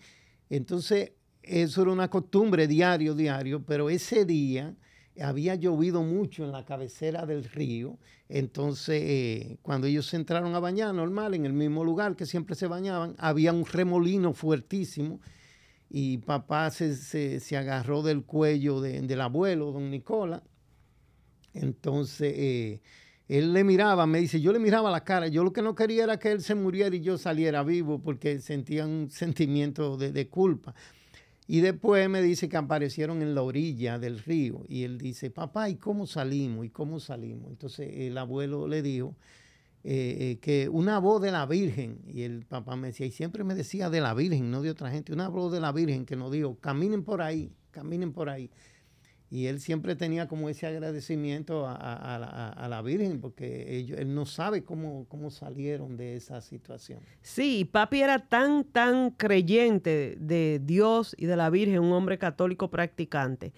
Entonces, 0.48 1.12
eso 1.42 1.82
era 1.82 1.90
una 1.90 2.08
costumbre 2.08 2.66
diario, 2.66 3.14
diario, 3.14 3.64
pero 3.64 3.90
ese 3.90 4.24
día 4.24 4.74
había 5.20 5.54
llovido 5.54 6.02
mucho 6.02 6.44
en 6.44 6.52
la 6.52 6.64
cabecera 6.64 7.26
del 7.26 7.44
río, 7.44 7.98
entonces 8.28 9.02
eh, 9.02 9.58
cuando 9.62 9.86
ellos 9.86 10.06
se 10.06 10.16
entraron 10.16 10.54
a 10.54 10.60
bañar 10.60 10.94
normal, 10.94 11.34
en 11.34 11.46
el 11.46 11.52
mismo 11.52 11.84
lugar 11.84 12.16
que 12.16 12.26
siempre 12.26 12.56
se 12.56 12.66
bañaban, 12.66 13.14
había 13.18 13.52
un 13.52 13.64
remolino 13.64 14.32
fuertísimo 14.32 15.20
y 15.88 16.18
papá 16.18 16.70
se, 16.70 17.40
agarró 17.56 18.02
del 18.02 18.24
cuello 18.24 18.80
del 18.80 19.20
abuelo, 19.20 19.70
don 19.70 19.90
Nicola, 19.90 20.42
entonces 21.52 22.34
eh, 22.36 22.82
él 23.28 23.52
le 23.52 23.62
miraba, 23.62 24.06
me 24.06 24.18
dice, 24.18 24.40
yo 24.40 24.52
le 24.52 24.58
miraba 24.58 24.90
la 24.90 25.04
cara, 25.04 25.28
yo 25.28 25.44
lo 25.44 25.52
que 25.52 25.62
no 25.62 25.76
quería 25.76 26.04
era 26.04 26.18
que 26.18 26.32
él 26.32 26.42
se 26.42 26.56
muriera 26.56 26.94
y 26.96 27.00
yo 27.00 27.18
saliera 27.18 27.62
vivo 27.62 28.00
porque 28.00 28.40
sentía 28.40 28.84
un 28.84 29.10
sentimiento 29.10 29.96
de 29.96 30.28
culpa. 30.28 30.74
Y 31.46 31.60
después 31.60 32.08
me 32.08 32.22
dice 32.22 32.48
que 32.48 32.56
aparecieron 32.56 33.20
en 33.20 33.34
la 33.34 33.42
orilla 33.42 33.98
del 33.98 34.18
río. 34.18 34.62
Y 34.66 34.84
él 34.84 34.98
dice, 34.98 35.30
papá, 35.30 35.68
¿y 35.68 35.76
cómo 35.76 36.06
salimos? 36.06 36.64
¿Y 36.64 36.70
cómo 36.70 37.00
salimos? 37.00 37.50
Entonces 37.50 37.90
el 37.92 38.16
abuelo 38.16 38.66
le 38.66 38.80
dijo 38.80 39.14
eh, 39.86 40.16
eh, 40.18 40.38
que 40.40 40.70
una 40.70 40.98
voz 40.98 41.20
de 41.20 41.30
la 41.30 41.44
Virgen, 41.44 42.00
y 42.06 42.22
el 42.22 42.46
papá 42.46 42.74
me 42.76 42.86
decía, 42.86 43.04
y 43.04 43.10
siempre 43.10 43.44
me 43.44 43.54
decía 43.54 43.90
de 43.90 44.00
la 44.00 44.14
Virgen, 44.14 44.50
no 44.50 44.62
de 44.62 44.70
otra 44.70 44.90
gente, 44.90 45.12
una 45.12 45.28
voz 45.28 45.52
de 45.52 45.60
la 45.60 45.72
Virgen 45.72 46.06
que 46.06 46.16
nos 46.16 46.32
dijo, 46.32 46.58
caminen 46.58 47.04
por 47.04 47.20
ahí, 47.20 47.52
caminen 47.70 48.12
por 48.14 48.30
ahí. 48.30 48.50
Y 49.30 49.46
él 49.46 49.60
siempre 49.60 49.96
tenía 49.96 50.28
como 50.28 50.48
ese 50.48 50.66
agradecimiento 50.66 51.66
a, 51.66 52.66
la, 52.68 52.82
Virgen, 52.82 53.20
porque 53.20 53.80
él 53.96 54.14
no 54.14 54.26
sabe 54.26 54.62
cómo, 54.62 55.06
cómo 55.08 55.30
salieron 55.30 55.96
de 55.96 56.16
esa 56.16 56.40
situación. 56.40 57.00
Sí, 57.20 57.64
papi 57.64 58.02
era 58.02 58.28
tan, 58.28 58.64
tan 58.64 59.10
creyente 59.10 60.16
de 60.20 60.60
Dios 60.62 61.16
y 61.18 61.26
de 61.26 61.36
la 61.36 61.50
Virgen, 61.50 61.80
un 61.80 61.92
hombre 61.92 62.18
católico 62.18 62.70
practicante, 62.70 63.52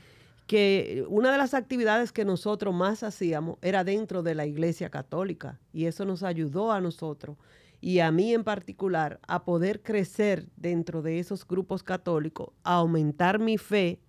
que 0.46 1.04
una 1.08 1.32
de 1.32 1.38
las 1.38 1.52
actividades 1.52 2.12
que 2.12 2.24
nosotros 2.24 2.72
más 2.72 3.02
hacíamos 3.02 3.58
era 3.60 3.84
dentro 3.84 4.22
de 4.22 4.34
la 4.34 4.46
iglesia 4.46 4.88
católica. 4.88 5.60
Y 5.72 5.86
eso 5.86 6.04
nos 6.04 6.22
ayudó 6.22 6.72
a 6.72 6.80
nosotros 6.80 7.36
y 7.80 8.00
a 8.00 8.10
mí 8.10 8.32
en 8.32 8.44
particular 8.44 9.20
a 9.26 9.44
poder 9.44 9.82
crecer 9.82 10.48
dentro 10.56 11.02
de 11.02 11.18
esos 11.18 11.46
grupos 11.46 11.82
católicos, 11.82 12.50
a 12.64 12.76
aumentar 12.76 13.38
mi 13.38 13.58
fe 13.58 14.00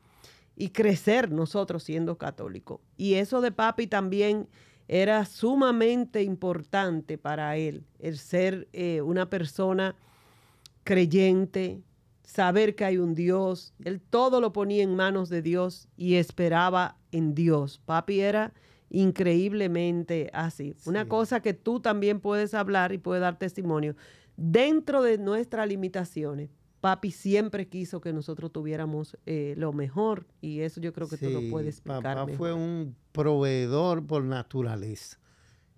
y 0.57 0.69
crecer 0.69 1.31
nosotros 1.31 1.83
siendo 1.83 2.17
católicos. 2.17 2.81
Y 2.97 3.13
eso 3.13 3.41
de 3.41 3.51
papi 3.51 3.85
también 3.87 4.49
era 4.87 5.23
sumamente 5.25 6.23
importante 6.23 7.17
para 7.17 7.57
él, 7.57 7.83
el 7.99 8.17
ser 8.17 8.67
eh, 8.73 9.01
una 9.01 9.29
persona 9.29 9.95
creyente, 10.83 11.83
saber 12.23 12.75
que 12.75 12.85
hay 12.85 12.97
un 12.97 13.13
Dios. 13.13 13.73
Él 13.83 14.01
todo 14.01 14.41
lo 14.41 14.51
ponía 14.51 14.81
en 14.81 14.95
manos 14.95 15.29
de 15.29 15.41
Dios 15.43 15.87
y 15.95 16.15
esperaba 16.15 16.97
en 17.11 17.35
Dios. 17.35 17.79
Papi 17.85 18.21
era 18.21 18.53
increíblemente 18.89 20.31
así. 20.33 20.75
Una 20.85 21.07
cosa 21.07 21.41
que 21.41 21.53
tú 21.53 21.81
también 21.81 22.19
puedes 22.19 22.53
hablar 22.53 22.93
y 22.93 22.97
puedes 22.97 23.21
dar 23.21 23.37
testimonio. 23.37 23.95
Dentro 24.37 25.03
de 25.03 25.17
nuestras 25.17 25.67
limitaciones, 25.67 26.49
papi 26.81 27.11
siempre 27.11 27.67
quiso 27.67 28.01
que 28.01 28.13
nosotros 28.13 28.51
tuviéramos 28.51 29.17
eh, 29.25 29.55
lo 29.57 29.73
mejor 29.73 30.27
y 30.41 30.61
eso 30.61 30.79
yo 30.81 30.93
creo 30.93 31.07
que 31.07 31.17
tú 31.17 31.29
lo 31.29 31.41
puedes 31.49 31.75
explicar. 31.75 32.17
Papá 32.17 32.27
fue 32.37 32.53
un 32.53 32.95
proveedor 33.11 34.05
por 34.05 34.23
naturaleza. 34.23 35.19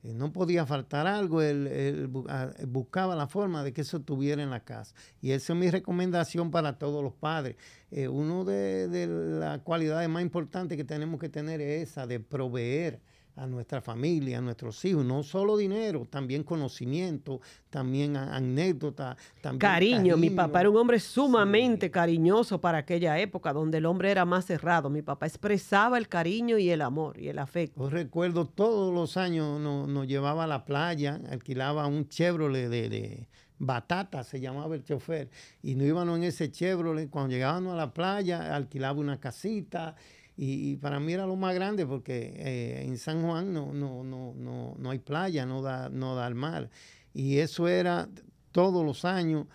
Eh, 0.03 0.13
no 0.13 0.31
podía 0.31 0.65
faltar 0.65 1.07
algo, 1.07 1.41
él, 1.41 2.09
ah, 2.29 2.51
buscaba 2.67 3.15
la 3.15 3.27
forma 3.27 3.63
de 3.63 3.73
que 3.73 3.81
eso 3.81 3.97
estuviera 3.97 4.41
en 4.41 4.49
la 4.49 4.63
casa. 4.63 4.95
Y 5.21 5.31
esa 5.31 5.53
es 5.53 5.59
mi 5.59 5.69
recomendación 5.69 6.51
para 6.51 6.77
todos 6.77 7.03
los 7.03 7.13
padres. 7.13 7.57
Eh, 7.91 8.07
una 8.07 8.43
de, 8.45 8.87
de 8.87 9.07
las 9.07 9.59
cualidades 9.59 10.07
más 10.07 10.21
importantes 10.21 10.77
que 10.77 10.85
tenemos 10.85 11.19
que 11.19 11.29
tener 11.29 11.59
es 11.59 11.89
esa 11.89 12.07
de 12.07 12.19
proveer 12.19 13.01
a 13.35 13.47
nuestra 13.47 13.81
familia, 13.81 14.39
a 14.39 14.41
nuestros 14.41 14.83
hijos, 14.83 15.05
no 15.05 15.23
solo 15.23 15.55
dinero, 15.55 16.05
también 16.09 16.43
conocimiento, 16.43 17.39
también 17.69 18.17
anécdota, 18.17 19.15
también 19.41 19.59
cariño. 19.59 20.17
Mi 20.17 20.29
papá 20.29 20.61
era 20.61 20.69
un 20.69 20.77
hombre 20.77 20.99
sumamente 20.99 21.89
cariñoso 21.89 22.59
para 22.59 22.79
aquella 22.79 23.17
época, 23.19 23.53
donde 23.53 23.77
el 23.77 23.85
hombre 23.85 24.11
era 24.11 24.25
más 24.25 24.45
cerrado. 24.45 24.89
Mi 24.89 25.01
papá 25.01 25.25
expresaba 25.25 25.97
el 25.97 26.07
cariño 26.07 26.57
y 26.57 26.69
el 26.69 26.81
amor 26.81 27.19
y 27.19 27.29
el 27.29 27.39
afecto. 27.39 27.81
Yo 27.81 27.89
recuerdo 27.89 28.45
todos 28.45 28.93
los 28.93 29.15
años 29.15 29.59
nos, 29.59 30.07
llevaba 30.07 30.43
a 30.43 30.47
la 30.47 30.65
playa, 30.65 31.19
alquilaba 31.29 31.87
un 31.87 32.09
Chevrolet 32.09 32.67
de, 32.69 33.27
Batata 33.61 34.23
se 34.23 34.39
llamaba 34.39 34.75
el 34.75 34.85
chofer, 34.85 35.29
y 35.61 35.75
no 35.75 35.83
íbamos 35.83 36.17
en 36.17 36.23
ese 36.23 36.49
Chevrolet. 36.49 37.09
Cuando 37.09 37.31
llegábamos 37.31 37.73
a 37.73 37.75
la 37.75 37.93
playa, 37.93 38.55
alquilaba 38.55 38.97
una 38.99 39.19
casita 39.19 39.95
y, 40.41 40.77
para 40.77 41.01
mí 41.01 41.11
era 41.11 41.25
lo 41.25 41.35
más 41.35 41.53
grande 41.53 41.85
porque 41.85 42.33
eh, 42.37 42.85
en 42.85 42.97
San 42.97 43.21
Juan 43.21 43.51
no, 43.51 43.73
no, 43.73 44.05
no, 44.05 44.33
no, 44.37 44.73
no 44.77 44.89
hay 44.89 44.99
playa, 44.99 45.45
no 45.45 45.61
da, 45.61 45.89
no 45.89 46.15
da 46.15 46.25
al 46.25 46.33
mar. 46.33 46.69
Y 47.13 47.39
eso 47.39 47.67
era 47.67 48.07
todos 48.53 48.85
los 48.85 49.03
años. 49.03 49.47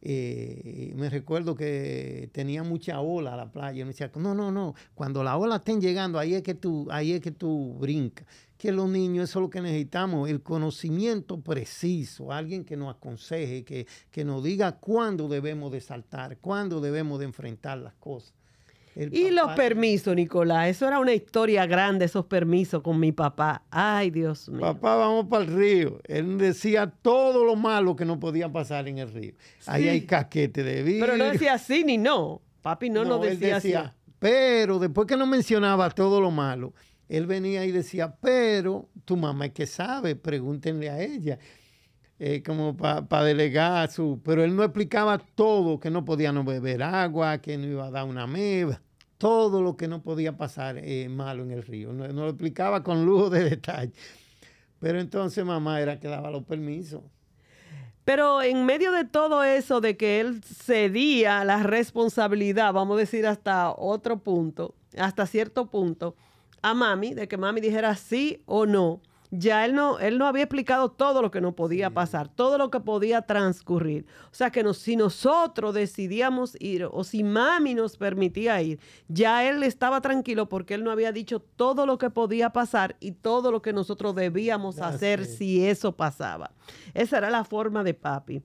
Eh, 0.00 0.94
me 0.96 1.10
recuerdo 1.10 1.54
que 1.54 2.30
tenía 2.32 2.62
mucha 2.62 3.02
ola 3.02 3.36
la 3.36 3.52
playa. 3.52 3.82
Y 3.82 3.84
me 3.84 3.90
decía, 3.90 4.10
no, 4.14 4.34
no, 4.34 4.50
no, 4.50 4.74
cuando 4.94 5.22
la 5.22 5.36
ola 5.36 5.56
estén 5.56 5.78
llegando, 5.78 6.18
ahí 6.18 6.32
es 6.32 6.42
que 6.42 6.54
tú, 6.54 6.88
ahí 6.90 7.12
es 7.12 7.20
que 7.20 7.32
tú 7.32 7.76
brincas. 7.78 8.26
Que 8.56 8.72
los 8.72 8.88
niños, 8.88 9.28
eso 9.28 9.40
es 9.40 9.42
lo 9.42 9.50
que 9.50 9.60
necesitamos, 9.60 10.30
el 10.30 10.42
conocimiento 10.42 11.38
preciso, 11.42 12.32
alguien 12.32 12.64
que 12.64 12.78
nos 12.78 12.94
aconseje, 12.94 13.62
que, 13.62 13.86
que 14.10 14.24
nos 14.24 14.42
diga 14.42 14.72
cuándo 14.72 15.28
debemos 15.28 15.70
de 15.70 15.82
saltar, 15.82 16.38
cuándo 16.38 16.80
debemos 16.80 17.18
de 17.18 17.26
enfrentar 17.26 17.76
las 17.76 17.92
cosas 17.96 18.39
y 18.94 19.30
los 19.30 19.52
permisos, 19.52 20.14
Nicolás. 20.14 20.68
Eso 20.68 20.86
era 20.86 20.98
una 20.98 21.12
historia 21.12 21.66
grande, 21.66 22.04
esos 22.04 22.26
permisos 22.26 22.82
con 22.82 22.98
mi 22.98 23.12
papá. 23.12 23.62
Ay, 23.70 24.10
Dios 24.10 24.48
mío. 24.48 24.60
Papá, 24.60 24.96
vamos 24.96 25.26
para 25.26 25.44
el 25.44 25.52
río. 25.54 26.00
Él 26.04 26.38
decía 26.38 26.92
todo 27.02 27.44
lo 27.44 27.56
malo 27.56 27.96
que 27.96 28.04
no 28.04 28.18
podía 28.18 28.50
pasar 28.50 28.88
en 28.88 28.98
el 28.98 29.12
río. 29.12 29.34
Ahí 29.66 29.88
hay 29.88 30.02
casquete 30.02 30.62
de 30.62 30.82
vidrio. 30.82 31.06
Pero 31.06 31.16
no 31.16 31.24
decía 31.30 31.58
sí 31.58 31.84
ni 31.84 31.98
no. 31.98 32.42
Papi 32.62 32.90
no, 32.90 33.04
nos 33.04 33.22
decía, 33.22 33.54
decía 33.54 33.80
así. 33.80 33.90
Pero 34.18 34.78
después 34.78 35.06
que 35.06 35.16
no 35.16 35.26
mencionaba 35.26 35.88
todo 35.90 36.20
lo 36.20 36.30
malo, 36.30 36.74
él 37.08 37.26
venía 37.26 37.64
y 37.64 37.72
decía, 37.72 38.14
pero 38.20 38.88
tu 39.04 39.16
mamá 39.16 39.46
es 39.46 39.52
que 39.52 39.66
sabe, 39.66 40.14
pregúntenle 40.14 40.90
a 40.90 41.00
ella. 41.00 41.38
Eh, 42.22 42.42
como 42.42 42.76
para 42.76 43.24
delegar 43.24 43.90
su... 43.90 44.20
Pero 44.22 44.44
él 44.44 44.54
no 44.54 44.62
explicaba 44.62 45.16
todo, 45.16 45.80
que 45.80 45.88
no 45.88 46.04
podía 46.04 46.32
no 46.32 46.44
beber 46.44 46.82
agua, 46.82 47.38
que 47.38 47.56
no 47.56 47.66
iba 47.66 47.86
a 47.86 47.90
dar 47.90 48.04
una 48.04 48.26
meba, 48.26 48.82
todo 49.16 49.62
lo 49.62 49.78
que 49.78 49.88
no 49.88 50.02
podía 50.02 50.36
pasar 50.36 50.76
eh, 50.76 51.08
malo 51.08 51.42
en 51.44 51.50
el 51.50 51.62
río. 51.62 51.94
No, 51.94 52.06
lo 52.06 52.28
explicaba 52.28 52.82
con 52.82 53.06
lujo 53.06 53.30
de 53.30 53.44
detalle. 53.48 53.94
Pero 54.80 55.00
entonces 55.00 55.42
mamá 55.46 55.80
era 55.80 55.98
que 55.98 56.08
daba 56.08 56.30
los 56.30 56.44
permisos. 56.44 57.00
Pero 58.04 58.42
en 58.42 58.66
medio 58.66 58.92
de 58.92 59.06
todo 59.06 59.42
eso 59.42 59.80
de 59.80 59.96
que 59.96 60.20
él 60.20 60.42
cedía 60.44 61.42
la 61.44 61.62
responsabilidad, 61.62 62.74
vamos 62.74 62.96
a 62.96 63.00
decir 63.00 63.26
hasta 63.26 63.72
otro 63.72 64.18
punto, 64.18 64.74
hasta 64.98 65.24
cierto 65.24 65.70
punto, 65.70 66.16
a 66.60 66.74
mami, 66.74 67.14
de 67.14 67.28
que 67.28 67.38
mami 67.38 67.62
dijera 67.62 67.96
sí 67.96 68.42
o 68.44 68.66
no, 68.66 69.00
ya 69.30 69.64
él 69.64 69.74
no, 69.74 69.98
él 69.98 70.18
no 70.18 70.26
había 70.26 70.42
explicado 70.42 70.90
todo 70.90 71.22
lo 71.22 71.30
que 71.30 71.40
no 71.40 71.54
podía 71.54 71.90
pasar, 71.90 72.28
todo 72.28 72.58
lo 72.58 72.70
que 72.70 72.80
podía 72.80 73.22
transcurrir. 73.22 74.06
O 74.26 74.34
sea 74.34 74.50
que 74.50 74.60
si 74.74 74.96
nosotros 74.96 75.74
decidíamos 75.74 76.56
ir 76.60 76.88
o 76.90 77.04
si 77.04 77.22
mami 77.22 77.74
nos 77.74 77.96
permitía 77.96 78.60
ir, 78.60 78.80
ya 79.08 79.48
él 79.48 79.62
estaba 79.62 80.00
tranquilo 80.00 80.48
porque 80.48 80.74
él 80.74 80.82
no 80.82 80.90
había 80.90 81.12
dicho 81.12 81.40
todo 81.40 81.86
lo 81.86 81.98
que 81.98 82.10
podía 82.10 82.50
pasar 82.50 82.96
y 83.00 83.12
todo 83.12 83.52
lo 83.52 83.62
que 83.62 83.72
nosotros 83.72 84.14
debíamos 84.14 84.80
hacer 84.80 85.24
si 85.24 85.64
eso 85.64 85.92
pasaba. 85.92 86.50
Esa 86.94 87.18
era 87.18 87.30
la 87.30 87.44
forma 87.44 87.84
de 87.84 87.94
papi. 87.94 88.42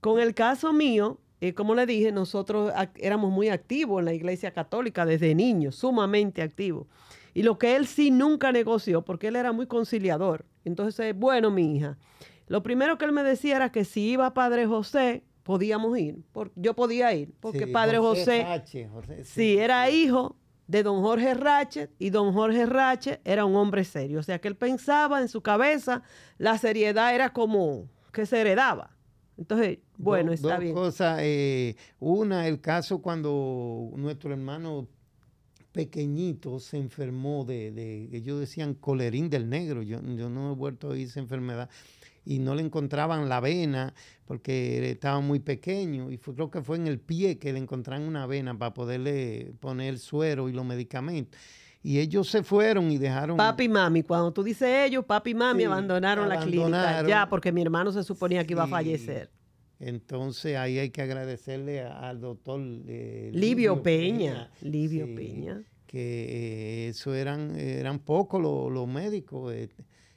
Con 0.00 0.18
el 0.18 0.34
caso 0.34 0.72
mío, 0.72 1.18
eh, 1.40 1.52
como 1.52 1.74
le 1.74 1.84
dije, 1.84 2.10
nosotros 2.10 2.72
éramos 2.96 3.30
muy 3.30 3.48
activos 3.48 3.98
en 3.98 4.06
la 4.06 4.14
iglesia 4.14 4.50
católica 4.50 5.04
desde 5.04 5.34
niños, 5.34 5.74
sumamente 5.74 6.40
activos. 6.40 6.86
Y 7.34 7.42
lo 7.42 7.58
que 7.58 7.76
él 7.76 7.86
sí 7.86 8.10
nunca 8.10 8.52
negoció, 8.52 9.02
porque 9.02 9.28
él 9.28 9.36
era 9.36 9.52
muy 9.52 9.66
conciliador. 9.66 10.46
Entonces, 10.64 11.14
bueno, 11.16 11.50
mi 11.50 11.76
hija, 11.76 11.98
lo 12.46 12.62
primero 12.62 12.96
que 12.96 13.04
él 13.04 13.12
me 13.12 13.22
decía 13.22 13.56
era 13.56 13.72
que 13.72 13.84
si 13.84 14.12
iba 14.12 14.32
Padre 14.32 14.66
José, 14.66 15.24
podíamos 15.42 15.98
ir. 15.98 16.22
yo 16.56 16.74
podía 16.74 17.12
ir, 17.12 17.32
porque 17.40 17.66
Padre 17.66 17.98
José, 17.98 18.46
sí. 19.24 19.58
era 19.58 19.90
hijo 19.90 20.36
de 20.66 20.82
don 20.82 21.02
Jorge 21.02 21.34
Ratchet 21.34 21.90
y 21.98 22.10
don 22.10 22.32
Jorge 22.32 22.66
Ratchet 22.66 23.20
era 23.24 23.44
un 23.44 23.56
hombre 23.56 23.84
serio. 23.84 24.20
O 24.20 24.22
sea 24.22 24.40
que 24.40 24.48
él 24.48 24.56
pensaba 24.56 25.20
en 25.20 25.28
su 25.28 25.42
cabeza, 25.42 26.02
la 26.38 26.56
seriedad 26.58 27.14
era 27.14 27.32
como 27.32 27.88
que 28.12 28.26
se 28.26 28.40
heredaba. 28.40 28.90
Entonces, 29.36 29.78
bueno, 29.96 30.32
está 30.32 30.54
dos 30.54 30.58
bien. 30.60 30.74
cosas. 30.74 31.18
eh, 31.22 31.76
una, 31.98 32.46
el 32.46 32.60
caso 32.60 33.02
cuando 33.02 33.90
nuestro 33.96 34.32
hermano 34.32 34.86
pequeñito 35.74 36.60
se 36.60 36.78
enfermó 36.78 37.44
de, 37.44 37.72
de 37.72 38.08
ellos 38.16 38.38
decían 38.38 38.74
colerín 38.74 39.28
del 39.28 39.50
negro. 39.50 39.82
Yo, 39.82 40.00
yo 40.00 40.30
no 40.30 40.52
he 40.52 40.54
vuelto 40.54 40.86
a 40.86 40.90
oír 40.90 41.08
esa 41.08 41.20
enfermedad. 41.20 41.68
Y 42.24 42.38
no 42.38 42.54
le 42.54 42.62
encontraban 42.62 43.28
la 43.28 43.40
vena 43.40 43.92
porque 44.24 44.90
estaba 44.90 45.20
muy 45.20 45.40
pequeño. 45.40 46.10
Y 46.10 46.16
fue, 46.16 46.34
creo 46.34 46.50
que 46.50 46.62
fue 46.62 46.76
en 46.76 46.86
el 46.86 47.00
pie 47.00 47.38
que 47.38 47.52
le 47.52 47.58
encontraron 47.58 48.06
una 48.06 48.24
vena 48.26 48.56
para 48.56 48.72
poderle 48.72 49.52
poner 49.60 49.88
el 49.92 49.98
suero 49.98 50.48
y 50.48 50.52
los 50.52 50.64
medicamentos. 50.64 51.38
Y 51.82 51.98
ellos 51.98 52.30
se 52.30 52.42
fueron 52.42 52.90
y 52.90 52.96
dejaron. 52.96 53.36
Papi 53.36 53.64
y 53.64 53.68
mami, 53.68 54.04
cuando 54.04 54.32
tú 54.32 54.42
dices 54.42 54.86
ellos, 54.86 55.04
papi 55.04 55.32
y 55.32 55.34
mami 55.34 55.60
Sí, 55.60 55.64
abandonaron, 55.66 56.28
la 56.28 56.40
clínica. 56.40 57.06
Ya, 57.06 57.28
porque 57.28 57.52
mi 57.52 57.60
hermano 57.60 57.92
se 57.92 58.02
suponía 58.04 58.46
que 58.46 58.54
iba 58.54 58.62
a 58.62 58.68
fallecer. 58.68 59.28
Entonces 59.80 60.56
ahí 60.56 60.78
hay 60.78 60.90
que 60.90 61.02
agradecerle 61.02 61.82
a- 61.82 62.08
al 62.08 62.20
doctor 62.20 62.60
eh, 62.86 63.30
Livio 63.34 63.82
Peña. 63.82 64.50
Livio 64.62 65.06
sí, 65.06 65.14
Peña. 65.14 65.62
Que 65.86 66.86
eh, 66.86 66.88
eso 66.88 67.14
eran, 67.14 67.56
eran 67.58 67.98
pocos 67.98 68.40
los, 68.40 68.70
los 68.72 68.86
médicos. 68.88 69.52
eh. 69.54 69.68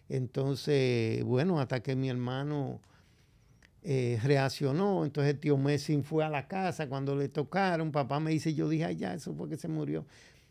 Entonces, 0.09 1.23
bueno, 1.23 1.59
hasta 1.59 1.81
que 1.81 1.95
mi 1.95 2.09
hermano 2.09 2.79
eh, 3.83 4.19
reaccionó, 4.23 5.05
entonces 5.05 5.33
el 5.33 5.39
tío 5.39 5.57
Messi 5.57 6.01
fue 6.01 6.23
a 6.23 6.29
la 6.29 6.47
casa 6.47 6.87
cuando 6.89 7.15
le 7.15 7.29
tocaron. 7.29 7.91
Papá 7.91 8.19
me 8.19 8.31
dice, 8.31 8.53
yo 8.53 8.67
dije, 8.69 8.85
"Ay, 8.85 8.95
ya, 8.97 9.13
eso 9.13 9.33
fue 9.33 9.47
que 9.49 9.57
se 9.57 9.67
murió. 9.67 10.05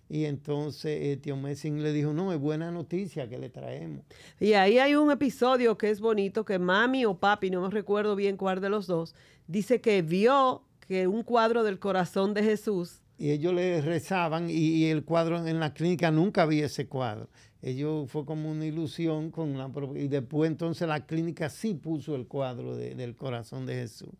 Y 0.08 0.24
entonces 0.24 1.02
el 1.02 1.20
tío 1.20 1.36
Messi 1.36 1.70
le 1.70 1.92
dijo, 1.92 2.12
no, 2.12 2.32
es 2.32 2.38
buena 2.38 2.70
noticia 2.70 3.28
que 3.28 3.38
le 3.38 3.48
traemos. 3.50 4.04
Y 4.38 4.52
ahí 4.52 4.78
hay 4.78 4.94
un 4.94 5.10
episodio 5.10 5.76
que 5.76 5.90
es 5.90 6.00
bonito, 6.00 6.44
que 6.44 6.58
mami 6.58 7.04
o 7.04 7.18
papi, 7.18 7.50
no 7.50 7.60
me 7.62 7.70
recuerdo 7.70 8.14
bien 8.14 8.36
cuál 8.36 8.60
de 8.60 8.68
los 8.68 8.86
dos, 8.86 9.14
dice 9.48 9.80
que 9.80 10.02
vio 10.02 10.62
que 10.86 11.08
un 11.08 11.24
cuadro 11.24 11.64
del 11.64 11.78
corazón 11.80 12.34
de 12.34 12.44
Jesús, 12.44 13.00
Y 13.18 13.30
ellos 13.30 13.52
le 13.54 13.80
rezaban 13.80 14.48
y, 14.48 14.54
y 14.54 14.84
el 14.90 15.02
cuadro 15.04 15.44
en 15.44 15.58
la 15.58 15.72
clínica 15.74 16.10
nunca 16.12 16.42
había 16.42 16.66
ese 16.66 16.86
cuadro. 16.86 17.28
Ellos 17.62 18.08
fue 18.10 18.24
como 18.24 18.50
una 18.50 18.64
ilusión 18.66 19.30
con 19.32 19.58
la 19.58 19.68
y 19.96 20.06
después 20.06 20.48
entonces 20.48 20.86
la 20.86 21.04
clínica 21.06 21.48
sí 21.48 21.74
puso 21.74 22.14
el 22.14 22.28
cuadro 22.28 22.76
de- 22.76 22.94
del 22.94 23.16
corazón 23.16 23.66
de 23.66 23.74
Jesús. 23.74 24.10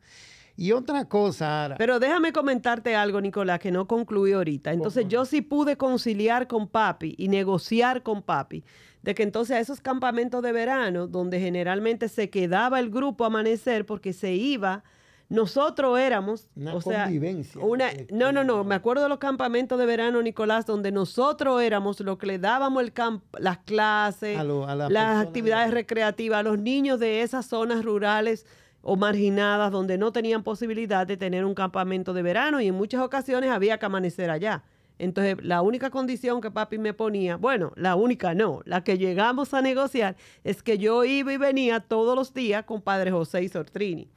Y 0.57 0.73
otra 0.73 1.05
cosa, 1.07 1.65
Ara, 1.65 1.77
Pero 1.77 1.99
déjame 2.01 2.33
comentarte 2.33 2.97
algo, 2.97 3.21
Nicolás, 3.21 3.59
que 3.61 3.71
no 3.71 3.87
concluí 3.87 4.33
ahorita. 4.33 4.73
Entonces 4.73 5.03
¿Cómo? 5.03 5.11
yo 5.11 5.25
sí 5.27 5.43
pude 5.43 5.77
conciliar 5.77 6.47
con 6.47 6.67
papi 6.67 7.15
y 7.19 7.29
negociar 7.29 8.03
con 8.03 8.23
papi 8.23 8.65
de 9.03 9.15
que 9.15 9.23
entonces 9.23 9.57
a 9.57 9.61
esos 9.61 9.81
campamentos 9.81 10.43
de 10.43 10.53
verano, 10.53 11.07
donde 11.07 11.39
generalmente 11.41 12.09
se 12.09 12.31
quedaba 12.31 12.81
el 12.81 12.91
grupo 12.91 13.25
a 13.25 13.27
amanecer 13.29 13.85
porque 13.87 14.13
se 14.13 14.33
iba, 14.33 14.83
nosotros 15.29 15.99
éramos, 15.99 16.49
Una 16.57 16.75
o 16.75 16.81
sea, 16.81 17.05
convivencia, 17.05 17.61
una, 17.61 17.89
no, 18.11 18.33
no, 18.33 18.45
no, 18.45 18.63
me 18.65 18.75
acuerdo 18.77 19.03
de 19.03 19.09
los 19.09 19.19
campamentos 19.19 19.79
de 19.79 19.85
verano, 19.87 20.23
Nicolás, 20.23 20.67
donde 20.67 20.93
nosotros 20.93 21.61
éramos 21.63 22.01
los 22.01 22.17
que 22.17 22.27
le 22.27 22.39
dábamos 22.39 22.83
el 22.83 22.93
camp 22.93 23.23
las 23.39 23.59
clases, 23.59 24.39
A 24.39 24.45
lo- 24.45 24.67
a 24.69 24.75
las 24.75 25.25
actividades 25.27 25.69
de- 25.69 25.75
recreativas, 25.75 26.41
a 26.41 26.43
los 26.45 26.59
niños 26.59 26.99
de 27.01 27.23
esas 27.23 27.47
zonas 27.47 27.85
rurales 27.85 28.47
o 28.89 28.95
marginadas 28.95 29.73
donde 29.73 29.99
no 29.99 30.13
tenían 30.13 30.45
posibilidad 30.45 31.09
de 31.09 31.17
tener 31.17 31.45
un 31.45 31.57
campamento 31.57 32.15
de 32.15 32.23
verano 32.23 32.61
y 32.61 32.69
en 32.69 32.75
muchas 32.77 33.03
ocasiones 33.03 33.51
había 33.51 33.79
que 33.79 33.87
amanecer 33.87 34.31
allá. 34.31 34.63
Entonces, 35.01 35.39
la 35.43 35.61
única 35.61 35.91
condición 35.91 36.41
que 36.41 36.53
papi 36.53 36.79
me 36.79 36.95
ponía, 36.95 37.37
bueno, 37.37 37.73
la 37.75 37.97
única 37.97 38.33
no, 38.33 38.61
la 38.65 38.85
que 38.85 38.97
llegamos 38.97 39.55
a 39.55 39.61
negociar 39.61 40.17
es 40.45 40.63
que 40.63 40.79
yo 40.79 41.03
iba 41.05 41.33
y 41.33 41.37
venía 41.37 41.81
todos 41.81 42.15
los 42.15 42.33
días 42.33 42.65
con 42.65 42.81
Padre 42.81 43.11
José 43.11 43.43
y 43.43 43.49
Sortrini. 43.49 44.09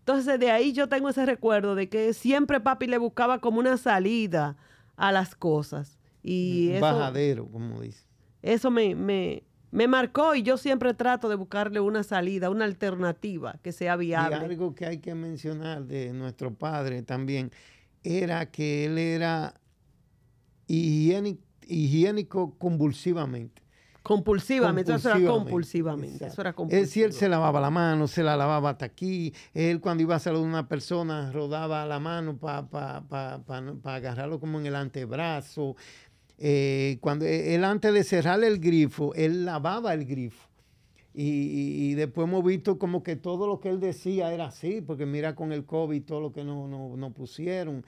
Entonces, 0.00 0.38
de 0.38 0.50
ahí 0.50 0.74
yo 0.74 0.90
tengo 0.90 1.08
ese 1.08 1.24
recuerdo 1.24 1.74
de 1.74 1.88
que 1.88 2.12
siempre 2.12 2.60
papi 2.60 2.86
le 2.86 2.98
buscaba 2.98 3.38
como 3.38 3.60
una 3.60 3.78
salida 3.78 4.58
a 4.96 5.10
las 5.10 5.34
cosas. 5.36 5.98
Y 6.22 6.68
un 6.68 6.74
eso, 6.74 6.80
bajadero, 6.82 7.46
como 7.46 7.80
dice. 7.80 8.04
eso 8.42 8.70
me, 8.70 8.94
me, 8.94 9.42
me 9.70 9.86
marcó 9.88 10.34
y 10.34 10.42
yo 10.42 10.56
siempre 10.56 10.94
trato 10.94 11.28
de 11.28 11.34
buscarle 11.36 11.80
una 11.80 12.02
salida, 12.02 12.50
una 12.50 12.64
alternativa 12.64 13.58
que 13.62 13.72
sea 13.72 13.94
Y 13.96 13.98
viable. 14.06 14.36
algo 14.36 14.74
que 14.74 14.86
hay 14.86 14.98
que 14.98 15.14
mencionar 15.14 15.84
de 15.84 16.12
nuestro 16.12 16.54
padre 16.54 17.02
también 17.02 17.50
era 18.02 18.50
que 18.50 18.86
él 18.86 18.96
era 18.98 19.54
higiénico, 20.66 21.42
higiénico 21.66 22.56
convulsivamente. 22.58 23.62
Compulsivamente, 24.02 24.94
eso 24.94 25.10
era 25.10 25.18
Compulsivamente, 25.18 25.38
compulsivamente. 25.38 26.26
Eso 26.28 26.40
era 26.40 26.54
compulsivo. 26.54 26.86
si 26.90 27.02
él 27.02 27.12
se 27.12 27.28
lavaba 27.28 27.60
la 27.60 27.68
mano, 27.68 28.06
se 28.08 28.22
la 28.22 28.38
lavaba 28.38 28.70
hasta 28.70 28.86
aquí. 28.86 29.34
Él 29.52 29.82
cuando 29.82 30.02
iba 30.02 30.16
a 30.16 30.18
saludar 30.18 30.46
a 30.46 30.48
una 30.48 30.68
persona, 30.68 31.30
rodaba 31.30 31.84
la 31.84 31.98
mano 32.00 32.38
para 32.38 33.02
agarrarlo 33.84 34.40
como 34.40 34.58
en 34.60 34.66
el 34.66 34.76
antebrazo. 34.76 35.76
Eh, 36.38 36.98
cuando 37.00 37.24
él 37.26 37.64
antes 37.64 37.92
de 37.92 38.04
cerrar 38.04 38.42
el 38.44 38.60
grifo, 38.60 39.14
él 39.14 39.44
lavaba 39.44 39.92
el 39.94 40.04
grifo. 40.04 40.48
Y, 41.20 41.94
después 41.94 42.28
hemos 42.28 42.44
visto 42.44 42.78
como 42.78 43.02
que 43.02 43.16
todo 43.16 43.48
lo 43.48 43.58
que 43.58 43.70
él 43.70 43.80
decía 43.80 44.32
era 44.32 44.46
así, 44.46 44.80
porque 44.80 45.04
mira 45.04 45.34
con 45.34 45.52
el 45.52 45.64
COVID 45.64 46.04
todo 46.04 46.20
lo 46.20 46.32
que 46.32 46.44
nos 46.44 46.68
no, 46.70 46.96
no 46.96 47.10
pusieron. 47.12 47.84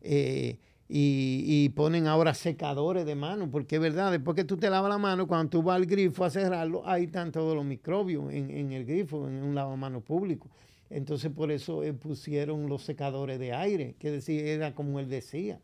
Eh, 0.00 0.56
y, 0.88 1.68
ponen 1.70 2.06
ahora 2.06 2.34
secadores 2.34 3.04
de 3.04 3.14
mano, 3.14 3.50
porque 3.50 3.76
es 3.76 3.82
verdad, 3.82 4.12
después 4.12 4.34
que 4.34 4.44
tú 4.44 4.56
te 4.56 4.70
lavas 4.70 4.90
la 4.90 4.98
mano, 4.98 5.26
cuando 5.26 5.50
tú 5.50 5.62
vas 5.62 5.76
al 5.76 5.86
grifo 5.86 6.24
a 6.24 6.30
cerrarlo, 6.30 6.86
ahí 6.86 7.04
están 7.04 7.32
todos 7.32 7.54
los 7.54 7.64
microbios 7.64 8.32
en, 8.32 8.72
el 8.72 8.84
grifo, 8.84 9.28
en 9.28 9.42
un 9.42 9.54
lavamanos 9.54 10.02
público. 10.02 10.48
Entonces 10.90 11.30
por 11.32 11.50
eso 11.50 11.82
eh, 11.82 11.92
pusieron 11.92 12.68
los 12.68 12.82
secadores 12.82 13.38
de 13.38 13.52
aire, 13.52 13.94
que 13.98 14.10
decía, 14.10 14.42
era 14.42 14.74
como 14.74 15.00
él 15.00 15.08
decía. 15.08 15.60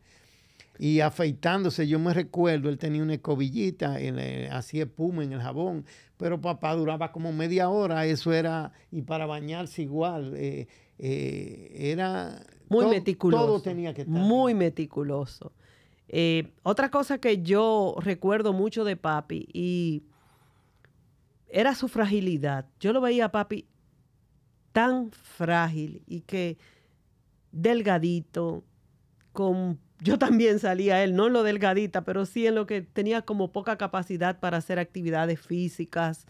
Y 0.83 0.99
afeitándose, 1.01 1.87
yo 1.87 1.99
me 1.99 2.11
recuerdo, 2.11 2.67
él 2.67 2.79
tenía 2.79 3.03
una 3.03 3.13
escobillita, 3.13 3.99
él, 3.99 4.17
eh, 4.17 4.49
hacía 4.51 4.85
espuma 4.85 5.23
en 5.23 5.31
el 5.31 5.39
jabón, 5.39 5.85
pero 6.17 6.41
papá 6.41 6.73
duraba 6.73 7.11
como 7.11 7.31
media 7.31 7.69
hora, 7.69 8.07
eso 8.07 8.33
era, 8.33 8.71
y 8.91 9.03
para 9.03 9.27
bañarse 9.27 9.83
igual, 9.83 10.33
eh, 10.35 10.67
eh, 10.97 11.69
era... 11.91 12.43
Muy 12.67 12.85
todo- 12.85 12.89
meticuloso. 12.89 13.45
Todo 13.45 13.61
tenía 13.61 13.93
que 13.93 14.01
estar. 14.01 14.17
Muy 14.19 14.55
meticuloso. 14.55 15.51
Eh, 16.07 16.51
otra 16.63 16.89
cosa 16.89 17.19
que 17.19 17.43
yo 17.43 17.93
recuerdo 17.99 18.51
mucho 18.51 18.83
de 18.83 18.97
papi 18.97 19.47
y 19.53 20.01
era 21.47 21.75
su 21.75 21.89
fragilidad. 21.89 22.65
Yo 22.79 22.91
lo 22.91 23.01
veía 23.01 23.25
a 23.25 23.31
papi 23.31 23.67
tan 24.71 25.11
frágil 25.11 26.01
y 26.07 26.21
que 26.21 26.57
delgadito, 27.51 28.63
con 29.31 29.77
yo 30.01 30.17
también 30.17 30.59
salía 30.59 31.03
él, 31.03 31.15
no 31.15 31.27
en 31.27 31.33
lo 31.33 31.43
delgadita, 31.43 32.03
pero 32.03 32.25
sí 32.25 32.47
en 32.47 32.55
lo 32.55 32.65
que 32.65 32.81
tenía 32.81 33.21
como 33.21 33.51
poca 33.51 33.77
capacidad 33.77 34.39
para 34.39 34.57
hacer 34.57 34.79
actividades 34.79 35.39
físicas. 35.39 36.25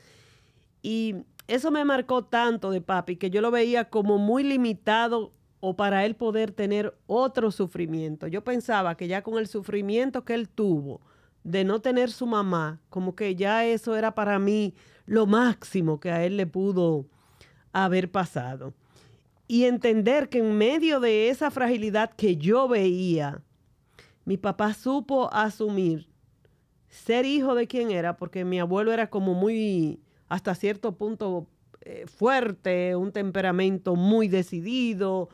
Y 0.81 1.15
eso 1.47 1.71
me 1.71 1.85
marcó 1.85 2.25
tanto 2.25 2.69
de 2.71 2.81
papi 2.81 3.15
que 3.15 3.29
yo 3.29 3.39
lo 3.39 3.49
veía 3.49 3.85
como 3.89 4.17
muy 4.17 4.43
limitado 4.43 5.31
o 5.61 5.77
para 5.77 6.05
él 6.05 6.15
poder 6.15 6.51
tener 6.51 6.97
otro 7.07 7.49
sufrimiento. 7.49 8.27
Yo 8.27 8.43
pensaba 8.43 8.95
que 8.97 9.07
ya 9.07 9.21
con 9.21 9.37
el 9.37 9.47
sufrimiento 9.47 10.25
que 10.25 10.33
él 10.33 10.49
tuvo 10.49 10.99
de 11.45 11.63
no 11.63 11.79
tener 11.79 12.11
su 12.11 12.27
mamá, 12.27 12.81
como 12.89 13.15
que 13.15 13.35
ya 13.35 13.65
eso 13.65 13.95
era 13.95 14.13
para 14.13 14.37
mí 14.37 14.75
lo 15.05 15.27
máximo 15.27 15.99
que 15.99 16.11
a 16.11 16.25
él 16.25 16.35
le 16.35 16.45
pudo 16.45 17.05
haber 17.71 18.11
pasado. 18.11 18.73
Y 19.47 19.63
entender 19.63 20.27
que 20.27 20.39
en 20.39 20.57
medio 20.57 20.99
de 20.99 21.29
esa 21.29 21.51
fragilidad 21.51 22.11
que 22.11 22.35
yo 22.37 22.67
veía, 22.67 23.41
mi 24.25 24.37
papá 24.37 24.73
supo 24.73 25.31
asumir 25.33 26.11
ser 26.91 27.25
hijo 27.25 27.55
de 27.55 27.67
quien 27.67 27.89
era, 27.89 28.17
porque 28.17 28.45
mi 28.45 28.59
abuelo 28.59 28.91
era 28.91 29.09
como 29.09 29.33
muy, 29.33 29.99
hasta 30.27 30.53
cierto 30.53 30.97
punto, 30.97 31.47
eh, 31.81 32.05
fuerte, 32.05 32.95
un 32.95 33.11
temperamento 33.11 33.95
muy 33.95 34.27
decidido, 34.27 35.29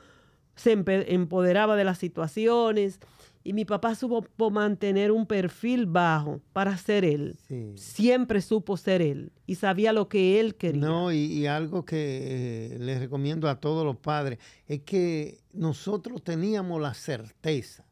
se 0.56 0.72
empoderaba 0.72 1.76
de 1.76 1.84
las 1.84 1.98
situaciones. 1.98 3.00
Y 3.44 3.54
mi 3.54 3.64
papá 3.64 3.96
supo 3.96 4.52
mantener 4.52 5.10
un 5.12 5.26
perfil 5.26 5.86
bajo 5.86 6.42
para 6.52 6.76
ser 6.78 7.06
él. 7.06 7.38
Sí. 7.48 7.72
Siempre 7.76 8.42
supo 8.42 8.76
ser 8.76 9.02
él 9.02 9.32
y 9.46 9.56
sabía 9.56 9.94
lo 9.94 10.10
que 10.10 10.42
él 10.42 10.56
quería. 10.56 10.82
No, 10.82 11.14
y, 11.14 11.18
y 11.18 11.48
algo 11.48 11.86
que 11.86 12.74
eh, 12.74 12.78
les 12.78 13.00
recomiendo 13.00 13.48
a 13.48 13.62
todos 13.62 13.86
los 13.86 13.96
padres 13.96 14.40
es 14.68 14.82
que 14.82 15.40
nosotros 15.54 16.22
teníamos 16.24 16.82
la 16.82 16.94
certeza 16.94 17.87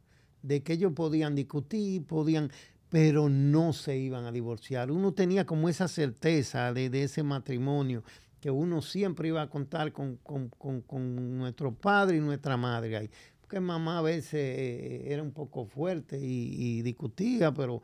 de 0.47 0.63
que 0.63 0.73
ellos 0.73 0.93
podían 0.93 1.35
discutir, 1.35 2.03
podían, 2.05 2.51
pero 2.89 3.29
no 3.29 3.73
se 3.73 3.97
iban 3.97 4.25
a 4.25 4.31
divorciar. 4.31 4.91
Uno 4.91 5.13
tenía 5.13 5.45
como 5.45 5.69
esa 5.69 5.87
certeza 5.87 6.73
de, 6.73 6.89
de 6.89 7.03
ese 7.03 7.23
matrimonio, 7.23 8.03
que 8.39 8.51
uno 8.51 8.81
siempre 8.81 9.29
iba 9.29 9.41
a 9.41 9.49
contar 9.49 9.91
con, 9.91 10.17
con- 10.17 10.49
con- 10.49 10.81
con 10.81 11.37
nuestro 11.37 11.73
padre 11.73 12.17
y 12.17 12.19
nuestra 12.21 12.57
madre 12.57 12.95
ahí. 12.97 13.09
que 13.49 13.59
mamá 13.59 13.99
a 13.99 14.01
veces 14.01 14.33
eh, 14.35 15.03
era 15.13 15.21
un 15.23 15.31
poco 15.31 15.65
fuerte 15.65 16.19
y, 16.19 16.81
discutía, 16.81 17.53
pero 17.53 17.81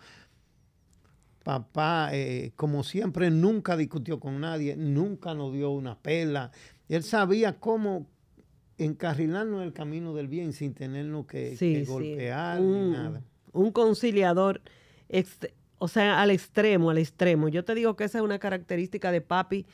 papá, 1.44 2.10
eh, 2.14 2.52
como 2.56 2.84
siempre, 2.84 3.32
nunca 3.32 3.76
discutió 3.76 4.20
con 4.20 4.40
nadie, 4.40 4.76
nunca 4.76 5.34
nos 5.34 5.54
dio 5.54 5.72
una 5.72 5.98
pela. 6.00 6.52
Él 6.88 7.04
sabía 7.04 7.60
cómo 7.60 8.06
encarrilarnos 8.86 9.62
en 9.62 9.68
el 9.68 9.74
camino 9.74 10.14
del 10.14 10.28
bien 10.28 10.54
sin 10.54 10.74
tenernos 10.74 11.26
que, 11.26 11.86
golpear 11.88 12.60
ni 12.62 12.92
nada. 12.92 13.24
Un 13.54 13.72
conciliador, 13.72 14.62
o 15.78 15.88
sea, 15.88 16.22
al 16.22 16.32
extremo, 16.32 16.90
al 16.90 16.98
extremo. 16.98 17.50
Yo 17.50 17.64
te 17.66 17.76
digo 17.76 17.96
que 17.96 18.06
esa 18.06 18.20
es 18.20 18.24
una 18.24 18.40
característica 18.40 19.12
de 19.12 19.22
papi 19.22 19.66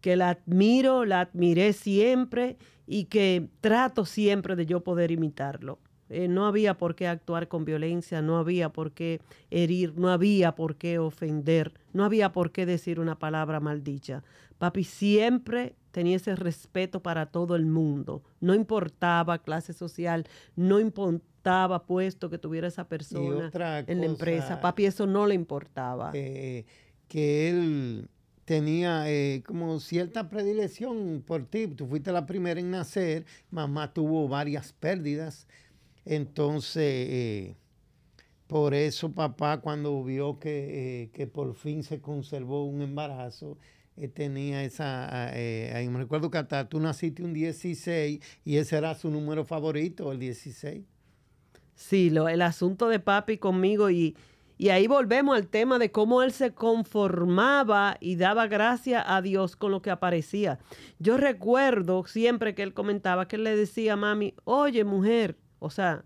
que 0.00 0.16
la 0.16 0.30
admiro, 0.30 1.04
la 1.04 1.20
admiré 1.20 1.72
siempre 1.72 2.56
y 2.86 3.04
que 3.04 3.48
trato 3.60 4.04
siempre 4.04 4.56
de 4.56 4.66
yo 4.66 4.80
poder 4.82 5.10
imitarlo. 5.10 5.78
Eh, 6.10 6.26
no 6.26 6.46
había 6.46 6.76
por 6.76 6.96
qué 6.96 7.06
actuar 7.06 7.46
con 7.46 7.64
violencia, 7.64 8.20
no 8.20 8.36
había 8.36 8.70
por 8.70 8.90
qué 8.90 9.20
herir, 9.50 9.94
no 9.96 10.10
había 10.10 10.56
por 10.56 10.74
qué 10.74 10.98
ofender, 10.98 11.72
no 11.92 12.04
había 12.04 12.32
por 12.32 12.50
qué 12.50 12.66
decir 12.66 12.98
una 12.98 13.18
palabra 13.18 13.60
maldicha. 13.60 14.24
Papi 14.58 14.82
siempre 14.82 15.76
tenía 15.92 16.16
ese 16.16 16.34
respeto 16.34 17.00
para 17.00 17.26
todo 17.26 17.54
el 17.54 17.64
mundo. 17.64 18.22
No 18.40 18.54
importaba 18.54 19.38
clase 19.38 19.72
social, 19.72 20.26
no 20.56 20.80
importaba 20.80 21.86
puesto 21.86 22.28
que 22.28 22.38
tuviera 22.38 22.66
esa 22.66 22.88
persona 22.88 23.50
en 23.86 24.00
la 24.00 24.06
empresa. 24.06 24.60
Papi 24.60 24.86
eso 24.86 25.06
no 25.06 25.28
le 25.28 25.36
importaba. 25.36 26.10
Eh, 26.14 26.66
que 27.06 27.50
él 27.50 28.08
tenía 28.44 29.08
eh, 29.08 29.44
como 29.46 29.78
cierta 29.78 30.28
predilección 30.28 31.22
por 31.24 31.44
ti. 31.44 31.68
Tú 31.68 31.86
fuiste 31.86 32.10
la 32.10 32.26
primera 32.26 32.58
en 32.58 32.72
nacer, 32.72 33.24
mamá 33.50 33.92
tuvo 33.92 34.26
varias 34.26 34.72
pérdidas. 34.72 35.46
Entonces, 36.04 36.82
eh, 36.84 37.56
por 38.46 38.74
eso 38.74 39.12
papá 39.12 39.60
cuando 39.60 40.02
vio 40.02 40.38
que, 40.38 41.10
eh, 41.14 41.26
por 41.26 41.54
fin 41.54 41.82
se 41.82 42.00
conservó 42.00 42.64
un 42.64 42.82
embarazo, 42.82 43.58
tenía 44.14 44.64
esa, 44.64 45.28
ahí 45.28 45.86
me 45.90 45.98
recuerdo 45.98 46.30
que 46.30 46.38
hasta 46.38 46.66
tú 46.70 46.80
naciste 46.80 47.22
un 47.22 47.34
16 47.34 48.20
y 48.46 48.56
ese 48.56 48.78
era 48.78 48.94
su 48.94 49.10
número 49.10 49.44
favorito, 49.44 50.10
el 50.10 50.18
16. 50.18 50.84
Sí, 51.74 52.10
lo, 52.10 52.28
el 52.28 52.42
asunto 52.42 52.88
de 52.88 52.98
papi 52.98 53.38
conmigo 53.38 53.90
y, 53.90 54.14
y 54.60 54.68
ahí 54.68 54.86
volvemos 54.86 55.34
al 55.34 55.48
tema 55.48 55.78
de 55.78 55.90
cómo 55.90 56.22
él 56.22 56.32
se 56.32 56.52
conformaba 56.52 57.96
y 57.98 58.16
daba 58.16 58.46
gracias 58.46 59.02
a 59.06 59.22
Dios 59.22 59.56
con 59.56 59.70
lo 59.70 59.80
que 59.80 59.90
aparecía. 59.90 60.58
Yo 60.98 61.16
recuerdo 61.16 62.04
siempre 62.04 62.54
que 62.54 62.62
él 62.62 62.74
comentaba 62.74 63.26
que 63.26 63.36
él 63.36 63.44
le 63.44 63.56
decía 63.56 63.94
a 63.94 63.96
mami, 63.96 64.34
oye 64.44 64.84
mujer, 64.84 65.38
o 65.60 65.70
sea, 65.70 66.04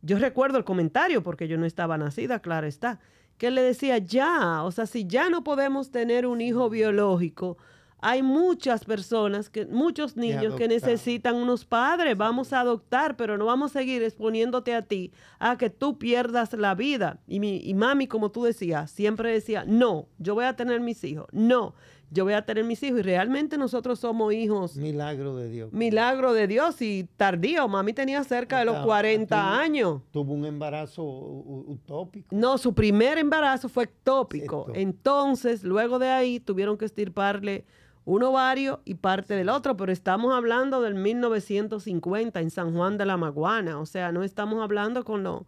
yo 0.00 0.18
recuerdo 0.18 0.58
el 0.58 0.64
comentario 0.64 1.22
porque 1.22 1.48
yo 1.48 1.58
no 1.58 1.66
estaba 1.66 1.98
nacida, 1.98 2.40
claro 2.40 2.66
está, 2.66 3.00
que 3.38 3.50
le 3.50 3.62
decía, 3.62 3.98
ya, 3.98 4.62
o 4.62 4.70
sea, 4.70 4.86
si 4.86 5.06
ya 5.06 5.28
no 5.28 5.44
podemos 5.44 5.90
tener 5.90 6.26
un 6.26 6.40
hijo 6.40 6.70
biológico, 6.70 7.58
hay 8.06 8.22
muchas 8.22 8.84
personas, 8.84 9.48
que, 9.48 9.64
muchos 9.64 10.14
niños 10.14 10.56
que 10.56 10.68
necesitan 10.68 11.36
unos 11.36 11.64
padres. 11.64 12.14
Vamos 12.18 12.52
a 12.52 12.60
adoptar, 12.60 13.16
pero 13.16 13.38
no 13.38 13.46
vamos 13.46 13.70
a 13.70 13.78
seguir 13.78 14.02
exponiéndote 14.02 14.74
a 14.74 14.82
ti 14.82 15.10
a 15.38 15.56
que 15.56 15.70
tú 15.70 15.98
pierdas 15.98 16.52
la 16.52 16.74
vida. 16.74 17.18
Y, 17.26 17.40
mi, 17.40 17.62
y 17.64 17.72
mami, 17.72 18.06
como 18.06 18.30
tú 18.30 18.44
decías, 18.44 18.90
siempre 18.90 19.32
decía, 19.32 19.64
no, 19.66 20.06
yo 20.18 20.34
voy 20.34 20.44
a 20.44 20.54
tener 20.54 20.80
mis 20.80 21.02
hijos. 21.02 21.28
No, 21.32 21.74
yo 22.10 22.24
voy 22.24 22.34
a 22.34 22.44
tener 22.44 22.64
mis 22.64 22.82
hijos. 22.82 23.00
Y 23.00 23.02
realmente 23.02 23.58
nosotros 23.58 23.98
somos 23.98 24.32
hijos. 24.32 24.76
Milagro 24.76 25.36
de 25.36 25.48
Dios. 25.48 25.72
Milagro 25.72 26.32
de 26.32 26.46
Dios 26.46 26.80
y 26.82 27.08
tardío. 27.16 27.66
Mami 27.68 27.92
tenía 27.92 28.22
cerca 28.24 28.58
de 28.58 28.64
los 28.64 28.84
40 28.84 29.60
años. 29.60 30.02
Tuvo 30.10 30.32
un 30.32 30.44
embarazo 30.44 31.02
utópico. 31.04 32.34
No, 32.34 32.58
su 32.58 32.74
primer 32.74 33.18
embarazo 33.18 33.68
fue 33.68 33.84
ectópico. 33.84 34.66
Entonces, 34.74 35.64
luego 35.64 35.98
de 35.98 36.08
ahí, 36.08 36.40
tuvieron 36.40 36.78
que 36.78 36.84
estirparle 36.84 37.64
un 38.04 38.22
ovario 38.22 38.80
y 38.84 38.94
parte 38.94 39.34
del 39.34 39.48
otro, 39.48 39.76
pero 39.76 39.92
estamos 39.92 40.34
hablando 40.34 40.82
del 40.82 40.94
1950 40.94 42.40
en 42.40 42.50
San 42.50 42.74
Juan 42.74 42.98
de 42.98 43.06
la 43.06 43.16
Maguana, 43.16 43.80
o 43.80 43.86
sea, 43.86 44.12
no 44.12 44.22
estamos 44.22 44.62
hablando 44.62 45.04
con 45.04 45.22
lo, 45.22 45.46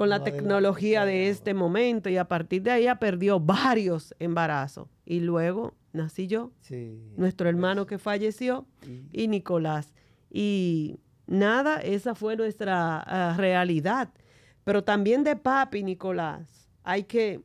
con 0.00 0.08
la 0.08 0.24
tecnología 0.24 1.04
de 1.04 1.28
este 1.28 1.52
momento 1.52 2.08
y 2.08 2.16
a 2.16 2.24
partir 2.24 2.62
de 2.62 2.70
ahí 2.70 2.86
perdió 2.98 3.38
varios 3.38 4.14
embarazos 4.18 4.88
y 5.04 5.20
luego 5.20 5.74
nací 5.92 6.26
yo, 6.26 6.52
nuestro 7.18 7.50
hermano 7.50 7.84
que 7.84 7.98
falleció 7.98 8.64
y 9.12 9.28
Nicolás. 9.28 9.92
Y 10.30 11.00
nada, 11.26 11.82
esa 11.82 12.14
fue 12.14 12.34
nuestra 12.34 13.00
ah, 13.00 13.34
realidad. 13.36 14.08
Pero 14.64 14.82
también 14.82 15.22
de 15.22 15.36
papi 15.36 15.82
Nicolás, 15.82 16.70
hay 16.82 17.02
que 17.02 17.42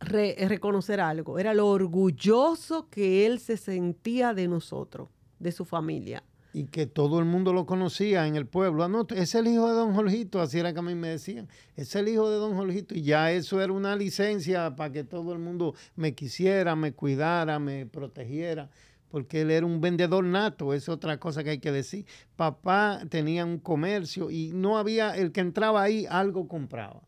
reconocer 0.00 1.00
algo, 1.00 1.38
era 1.38 1.54
lo 1.54 1.68
orgulloso 1.68 2.90
que 2.90 3.24
él 3.24 3.40
se 3.40 3.56
sentía 3.56 4.34
de 4.34 4.46
nosotros, 4.46 5.08
de 5.38 5.52
su 5.52 5.64
familia. 5.64 6.22
Y 6.54 6.66
que 6.68 6.86
todo 6.86 7.18
el 7.18 7.26
mundo 7.26 7.52
lo 7.52 7.66
conocía 7.66 8.26
en 8.26 8.36
el 8.36 8.46
pueblo. 8.46 8.84
Ah, 8.84 8.88
no, 8.88 9.06
es 9.14 9.34
el 9.34 9.48
hijo 9.48 9.68
de 9.68 9.74
don 9.74 9.92
Jorgito, 9.92 10.40
así 10.40 10.58
era 10.58 10.72
que 10.72 10.78
a 10.78 10.82
mí 10.82 10.94
me 10.94 11.08
decían. 11.08 11.48
Es 11.76 11.94
el 11.96 12.08
hijo 12.08 12.30
de 12.30 12.36
don 12.36 12.54
Jorgito. 12.54 12.94
Y 12.94 13.02
ya 13.02 13.30
eso 13.32 13.60
era 13.60 13.72
una 13.72 13.94
licencia 13.96 14.74
para 14.74 14.90
que 14.92 15.04
todo 15.04 15.32
el 15.32 15.40
mundo 15.40 15.74
me 15.96 16.14
quisiera, 16.14 16.74
me 16.76 16.92
cuidara, 16.92 17.58
me 17.58 17.84
protegiera 17.84 18.70
porque 19.10 19.42
él 19.42 19.52
era 19.52 19.64
un 19.64 19.80
vendedor 19.80 20.24
nato, 20.24 20.74
es 20.74 20.88
otra 20.88 21.20
cosa 21.20 21.44
que 21.44 21.50
hay 21.50 21.58
que 21.58 21.70
decir. 21.70 22.04
Papá 22.34 23.02
tenía 23.08 23.44
un 23.44 23.58
comercio 23.58 24.28
y 24.28 24.50
no 24.52 24.76
había, 24.76 25.14
el 25.14 25.30
que 25.30 25.40
entraba 25.40 25.82
ahí 25.82 26.04
algo 26.10 26.48
compraba 26.48 27.00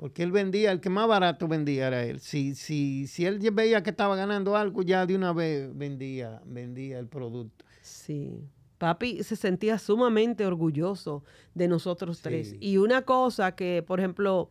porque 0.00 0.22
él 0.22 0.32
vendía, 0.32 0.72
el 0.72 0.80
que 0.80 0.88
más 0.88 1.06
barato 1.06 1.46
vendía 1.46 1.88
era 1.88 2.02
él. 2.04 2.20
Si, 2.20 2.54
si, 2.54 3.06
si 3.06 3.26
él 3.26 3.38
veía 3.52 3.82
que 3.82 3.90
estaba 3.90 4.16
ganando 4.16 4.56
algo, 4.56 4.80
ya 4.80 5.04
de 5.04 5.14
una 5.14 5.34
vez 5.34 5.76
vendía, 5.76 6.40
vendía 6.46 6.98
el 6.98 7.06
producto. 7.06 7.66
Sí. 7.82 8.48
Papi 8.80 9.22
se 9.24 9.36
sentía 9.36 9.78
sumamente 9.78 10.46
orgulloso 10.46 11.22
de 11.54 11.68
nosotros 11.68 12.22
tres. 12.22 12.56
Y 12.60 12.78
una 12.78 13.02
cosa 13.02 13.54
que, 13.54 13.84
por 13.86 14.00
ejemplo, 14.00 14.48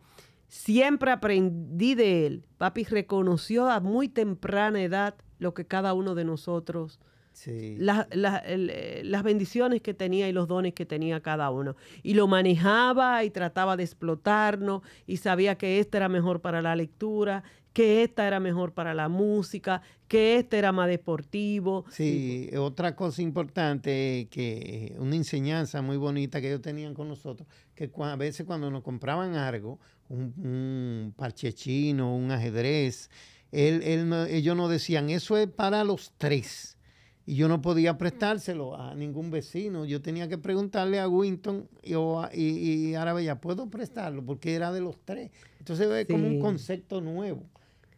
siempre 0.48 1.10
aprendí 1.10 1.96
de 1.96 2.28
él, 2.28 2.46
papi 2.60 2.84
reconoció 2.84 3.68
a 3.68 3.80
muy 3.80 4.08
temprana 4.08 4.84
edad 4.84 5.15
lo 5.39 5.56
que 5.56 5.65
cada 5.65 5.96
uno 5.96 6.13
de 6.13 6.26
nosotros 6.26 7.00
eh, 7.48 9.02
las 9.06 9.24
bendiciones 9.24 9.82
que 9.82 9.94
tenía 9.94 10.28
y 10.28 10.34
los 10.34 10.48
dones 10.48 10.74
que 10.74 10.86
tenía 10.86 11.22
cada 11.22 11.50
uno. 11.50 11.76
Y 12.04 12.13
lo 12.13 12.28
manejaba 12.28 13.24
y 13.24 13.30
trataba 13.30 13.78
de 13.78 13.84
explotarnos 13.84 14.82
y 15.08 15.18
sabía 15.18 15.56
que 15.56 15.80
este 15.80 15.98
era 15.98 16.10
mejor 16.10 16.42
para 16.42 16.62
la 16.62 16.76
lectura, 16.76 17.44
que 17.80 18.04
esta 18.04 18.28
era 18.28 18.42
mejor 18.42 18.74
para 18.74 18.94
la 18.94 19.08
música, 19.08 19.82
que 20.10 20.36
este 20.36 20.58
era 20.58 20.74
más 20.74 20.89
deportivo. 20.89 21.86
Sí, 21.89 22.50
otra 22.58 22.94
cosa 22.94 23.22
importante, 23.22 24.28
que 24.30 24.98
una 25.00 25.15
enseñanza 25.15 25.82
muy 25.82 25.96
bonita 25.96 26.42
que 26.42 26.50
ellos 26.50 26.62
tenían 26.62 26.94
con 26.94 27.08
nosotros, 27.08 27.48
que 27.76 27.89
a 28.04 28.15
veces 28.18 28.46
cuando 28.46 28.70
nos 28.70 28.84
compraban 28.84 29.36
algo, 29.36 29.80
un, 30.10 30.34
un 30.44 31.13
parche 31.15 31.54
chino, 31.54 32.13
un 32.13 32.32
ajedrez, 32.32 33.10
él, 33.54 33.82
ellos 34.30 34.58
nos 34.58 34.70
decían, 34.70 35.10
eso 35.10 35.38
es 35.38 35.48
para 35.48 35.86
los 35.86 36.12
tres 36.18 36.78
y 37.26 37.36
yo 37.36 37.48
no 37.48 37.62
podía 37.62 37.98
prestárselo 37.98 38.76
a 38.76 38.94
ningún 38.94 39.32
vecino. 39.32 39.86
Yo 39.86 40.02
tenía 40.02 40.28
que 40.28 40.38
preguntarle 40.38 41.00
a 41.00 41.08
Winton 41.08 41.70
y, 41.84 41.94
y, 42.44 42.96
Arabella, 42.96 43.39
¿puedo 43.39 43.70
prestarlo? 43.70 44.26
Porque 44.26 44.56
era 44.56 44.74
de 44.74 44.82
los 44.82 44.98
tres. 45.06 45.32
Entonces 45.60 45.88
es 45.89 46.08
como 46.08 46.28
un 46.28 46.42
concepto 46.42 47.00
nuevo 47.00 47.46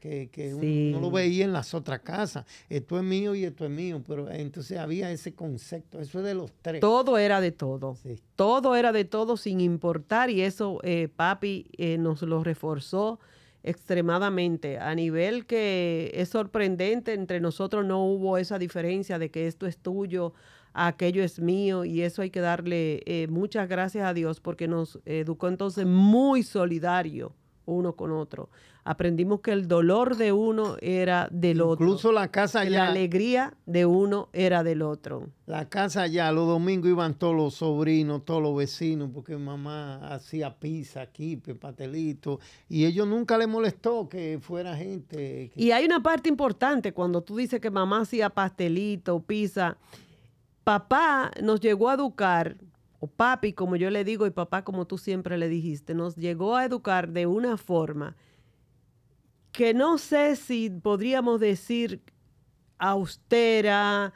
que, 0.01 0.29
que 0.29 0.53
uno 0.53 0.99
no 0.99 0.99
lo 0.99 1.11
veía 1.11 1.45
en 1.45 1.53
las 1.53 1.73
otras 1.73 1.99
casas. 2.01 2.45
Esto 2.67 2.97
es 2.97 3.03
mío 3.03 3.35
y 3.35 3.45
esto 3.45 3.65
es 3.65 3.71
mío, 3.71 4.01
pero 4.05 4.29
entonces 4.29 4.77
había 4.77 5.11
ese 5.11 5.33
concepto, 5.33 6.01
eso 6.01 6.19
es 6.19 6.25
de 6.25 6.33
los 6.33 6.51
tres. 6.61 6.81
Todo 6.81 7.17
era 7.17 7.39
de 7.39 7.51
todo. 7.51 7.95
Todo 8.35 8.75
era 8.75 8.91
de 8.91 9.05
todo 9.05 9.37
sin 9.37 9.61
importar 9.61 10.29
y 10.29 10.41
eso 10.41 10.79
eh, 10.83 11.07
papi 11.15 11.67
eh, 11.77 11.97
nos 11.97 12.23
lo 12.23 12.43
reforzó 12.43 13.19
extremadamente, 13.63 14.79
a 14.79 14.95
nivel 14.95 15.45
que 15.45 16.11
es 16.15 16.29
sorprendente, 16.29 17.13
entre 17.13 17.39
nosotros 17.39 17.85
no 17.85 18.03
hubo 18.03 18.39
esa 18.39 18.57
diferencia 18.57 19.19
de 19.19 19.29
que 19.29 19.45
esto 19.45 19.67
es 19.67 19.77
tuyo, 19.77 20.33
aquello 20.73 21.23
es 21.23 21.39
mío, 21.39 21.85
y 21.85 22.01
eso 22.01 22.23
hay 22.23 22.31
que 22.31 22.39
darle 22.39 23.03
eh, 23.05 23.27
muchas 23.27 23.69
gracias 23.69 24.07
a 24.07 24.15
Dios 24.15 24.39
porque 24.39 24.67
nos 24.67 24.99
educó 25.05 25.47
entonces 25.47 25.85
muy 25.85 26.41
solidario 26.41 27.35
uno 27.65 27.95
con 27.95 28.11
otro. 28.11 28.49
Aprendimos 28.83 29.41
que 29.41 29.51
el 29.51 29.67
dolor 29.67 30.17
de 30.17 30.31
uno 30.31 30.75
era 30.81 31.27
del 31.31 31.61
otro. 31.61 31.85
Incluso 31.85 32.11
la 32.11 32.29
casa 32.29 32.63
ya. 32.63 32.85
La 32.85 32.87
alegría 32.87 33.53
de 33.67 33.85
uno 33.85 34.29
era 34.33 34.63
del 34.63 34.81
otro. 34.81 35.29
La 35.45 35.69
casa 35.69 36.07
ya, 36.07 36.31
los 36.31 36.47
domingos 36.47 36.89
iban 36.89 37.13
todos 37.13 37.35
los 37.35 37.55
sobrinos, 37.55 38.25
todos 38.25 38.41
los 38.41 38.55
vecinos, 38.55 39.11
porque 39.13 39.37
mamá 39.37 39.97
hacía 40.07 40.57
pizza, 40.57 41.05
quipe, 41.05 41.53
pastelito, 41.53 42.39
y 42.67 42.85
ellos 42.85 43.07
nunca 43.07 43.37
le 43.37 43.45
molestó 43.45 44.09
que 44.09 44.39
fuera 44.41 44.75
gente. 44.75 45.51
Y 45.55 45.71
hay 45.71 45.85
una 45.85 46.01
parte 46.01 46.29
importante 46.29 46.91
cuando 46.91 47.21
tú 47.21 47.35
dices 47.35 47.59
que 47.59 47.69
mamá 47.69 48.01
hacía 48.01 48.31
pastelito, 48.31 49.19
pizza. 49.21 49.77
Papá 50.63 51.31
nos 51.41 51.59
llegó 51.59 51.89
a 51.89 51.95
educar 51.95 52.55
o 53.01 53.07
papi, 53.07 53.53
como 53.53 53.75
yo 53.75 53.89
le 53.89 54.03
digo, 54.03 54.27
y 54.27 54.29
papá, 54.29 54.63
como 54.63 54.85
tú 54.85 54.99
siempre 54.99 55.35
le 55.39 55.49
dijiste, 55.49 55.95
nos 55.95 56.15
llegó 56.15 56.55
a 56.55 56.65
educar 56.65 57.09
de 57.09 57.25
una 57.25 57.57
forma 57.57 58.15
que 59.51 59.73
no 59.73 59.97
sé 59.97 60.35
si 60.35 60.69
podríamos 60.69 61.39
decir 61.39 62.03
austera, 62.77 64.13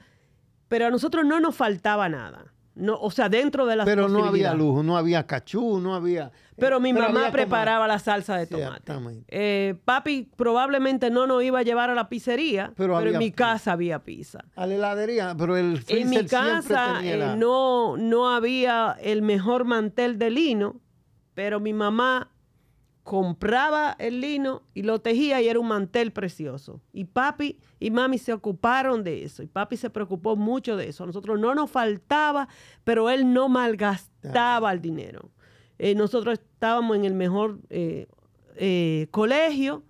pero 0.67 0.85
a 0.85 0.89
nosotros 0.91 1.25
no 1.25 1.39
nos 1.39 1.55
faltaba 1.55 2.07
nada. 2.09 2.53
No, 2.75 2.99
o 2.99 3.09
sea, 3.09 3.29
dentro 3.29 3.65
de 3.65 3.77
las 3.77 3.85
Pero 3.85 4.09
no 4.09 4.25
había 4.25 4.53
lujo, 4.53 4.83
no 4.83 4.97
había 4.97 5.25
cachú, 5.25 5.79
no 5.79 5.95
había... 5.95 6.31
Pero 6.57 6.81
mi 6.81 6.91
mamá 6.91 7.31
preparaba 7.31 7.87
la 7.87 7.99
salsa 7.99 8.37
de 8.37 8.47
tomate. 8.47 8.91
Eh, 9.29 9.75
papi 9.85 10.29
probablemente 10.35 11.09
no 11.09 11.25
nos 11.25 11.41
iba 11.43 11.59
a 11.59 11.63
llevar 11.63 11.89
a 11.89 11.95
la 11.95 12.09
pizzería, 12.09 12.73
pero, 12.75 12.99
en 12.99 13.17
mi 13.17 13.31
casa 13.31 13.71
había 13.71 13.99
pizza. 13.99 14.43
A 14.55 14.65
la 14.67 14.75
heladería, 14.75 15.35
pero 15.37 15.55
el 15.55 15.83
En 15.87 16.09
mi 16.09 16.25
casa 16.25 16.99
eh, 17.03 17.35
no, 17.37 17.95
no 17.97 18.29
había 18.29 18.97
el 19.01 19.21
mejor 19.21 19.63
mantel 19.63 20.17
de 20.19 20.29
lino, 20.29 20.81
pero 21.33 21.59
mi 21.61 21.73
mamá 21.73 22.29
compraba 23.05 23.95
el 23.99 24.19
lino 24.19 24.63
y 24.73 24.81
lo 24.81 24.99
tejía 24.99 25.39
y 25.39 25.47
era 25.47 25.59
un 25.59 25.67
mantel 25.67 26.11
precioso. 26.11 26.81
Y 26.91 27.05
papi 27.05 27.59
y 27.79 27.91
mami 27.91 28.17
se 28.17 28.33
ocuparon 28.33 29.03
de 29.03 29.23
eso. 29.23 29.43
Y 29.43 29.47
papi 29.47 29.77
se 29.77 29.91
preocupó 29.91 30.35
mucho 30.35 30.75
de 30.75 30.89
eso. 30.89 31.03
A 31.03 31.07
nosotros 31.07 31.39
no 31.39 31.53
nos 31.53 31.69
faltaba, 31.69 32.47
pero 32.83 33.11
él 33.11 33.31
no 33.31 33.47
malgastaba 33.47 34.71
el 34.73 34.81
dinero. 34.81 35.29
Eh, 35.77 35.93
nosotros 35.93 36.39
estábamos 36.39 36.97
en 36.97 37.05
el 37.05 37.13
mejor 37.13 37.59
eh, 37.69 38.07
eh, 38.55 39.05
colegio 39.11 39.83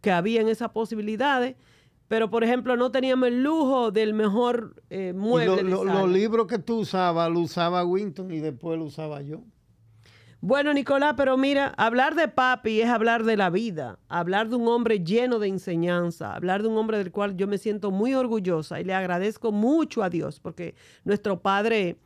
que 0.00 0.10
había 0.10 0.40
en 0.40 0.48
esas 0.48 0.70
posibilidades. 0.70 1.56
Pero, 2.08 2.30
por 2.30 2.42
ejemplo, 2.42 2.74
no 2.74 2.90
teníamos 2.90 3.28
el 3.28 3.42
lujo 3.42 3.90
del 3.90 4.14
mejor 4.14 4.82
mueble. 5.14 5.62
los 5.62 6.08
libros 6.08 6.46
que 6.46 6.58
tú 6.58 6.78
usabas, 6.78 7.30
lo 7.30 7.40
usaba 7.40 7.84
Winton 7.84 8.30
y 8.30 8.38
después 8.38 8.78
lo 8.78 8.86
usaba 8.86 9.20
yo. 9.20 9.42
Bueno, 10.46 10.72
Nicolás, 10.72 11.14
pero 11.16 11.36
mira, 11.36 11.74
hablar 11.76 12.14
de 12.14 12.28
papi 12.28 12.80
es 12.80 12.88
hablar 12.88 13.24
de 13.24 13.36
la 13.36 13.50
vida, 13.50 13.98
hablar 14.08 14.48
de 14.48 14.54
un 14.54 14.68
hombre 14.68 15.02
lleno 15.02 15.40
de 15.40 15.48
enseñanza, 15.48 16.36
hablar 16.36 16.62
de 16.62 16.68
un 16.68 16.78
hombre 16.78 16.98
del 16.98 17.10
cual 17.10 17.36
yo 17.36 17.48
me 17.48 17.58
siento 17.58 17.90
muy 17.90 18.14
orgullosa 18.14 18.80
y 18.80 18.84
le 18.84 18.94
agradezco 18.94 19.50
mucho 19.50 20.04
a 20.04 20.08
Dios 20.08 20.38
porque 20.38 20.76
nuestro 21.02 21.40
padre 21.40 21.96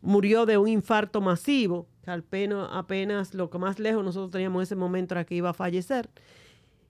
murió 0.00 0.44
de 0.44 0.58
un 0.58 0.66
infarto 0.66 1.20
masivo, 1.20 1.86
que 2.02 2.10
apenas, 2.10 2.68
apenas 2.72 3.32
lo 3.32 3.48
que 3.48 3.58
más 3.58 3.78
lejos 3.78 4.04
nosotros 4.04 4.32
teníamos 4.32 4.58
en 4.58 4.62
ese 4.64 4.74
momento 4.74 5.14
era 5.14 5.24
que 5.24 5.36
iba 5.36 5.50
a 5.50 5.54
fallecer. 5.54 6.10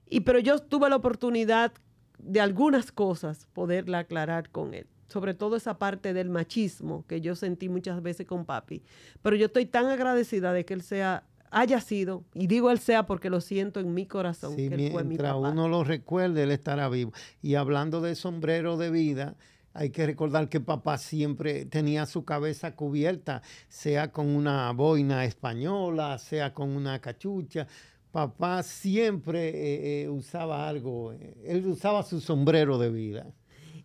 Y 0.09 0.21
pero 0.21 0.39
yo 0.39 0.57
tuve 0.57 0.89
la 0.89 0.95
oportunidad 0.95 1.71
de 2.17 2.41
algunas 2.41 2.91
cosas 2.91 3.45
poderla 3.53 3.99
aclarar 3.99 4.49
con 4.49 4.73
él 4.73 4.87
sobre 5.07 5.33
todo 5.33 5.55
esa 5.55 5.77
parte 5.77 6.13
del 6.13 6.29
machismo 6.29 7.05
que 7.07 7.21
yo 7.21 7.35
sentí 7.35 7.69
muchas 7.69 8.01
veces 8.01 8.25
con 8.25 8.45
papi. 8.45 8.81
Pero 9.21 9.35
yo 9.35 9.47
estoy 9.47 9.65
tan 9.65 9.87
agradecida 9.87 10.53
de 10.53 10.65
que 10.65 10.73
él 10.73 10.81
sea 10.81 11.23
haya 11.51 11.79
sido, 11.79 12.25
y 12.33 12.47
digo 12.47 12.69
él 12.69 12.79
sea 12.79 13.05
porque 13.05 13.29
lo 13.29 13.39
siento 13.39 13.79
en 13.79 13.93
mi 13.93 14.05
corazón, 14.05 14.57
que 14.57 14.67
él 14.67 14.91
fue 14.91 15.05
mi 15.05 15.15
papá. 15.15 15.37
uno 15.37 15.69
lo 15.69 15.85
recuerde, 15.85 16.43
él 16.43 16.51
estará 16.51 16.89
vivo. 16.89 17.13
Y 17.41 17.55
hablando 17.55 18.01
de 18.01 18.15
sombrero 18.15 18.75
de 18.75 18.89
vida, 18.91 19.35
hay 19.73 19.89
que 19.89 20.05
recordar 20.05 20.49
que 20.49 20.59
papá 20.59 20.97
siempre 20.97 21.65
tenía 21.65 22.05
su 22.05 22.25
cabeza 22.25 22.75
cubierta, 22.75 23.41
sea 23.69 24.11
con 24.11 24.27
una 24.27 24.71
boina 24.71 25.23
española, 25.25 26.17
sea 26.17 26.53
con 26.53 26.69
una 26.69 26.99
cachucha. 26.99 27.67
Papá 28.11 28.63
siempre 28.63 29.49
eh, 29.49 30.03
eh, 30.03 30.09
usaba 30.09 30.67
algo, 30.67 31.11
eh, 31.13 31.35
él 31.45 31.65
usaba 31.67 32.03
su 32.03 32.21
sombrero 32.21 32.77
de 32.77 32.89
vida. 32.89 33.27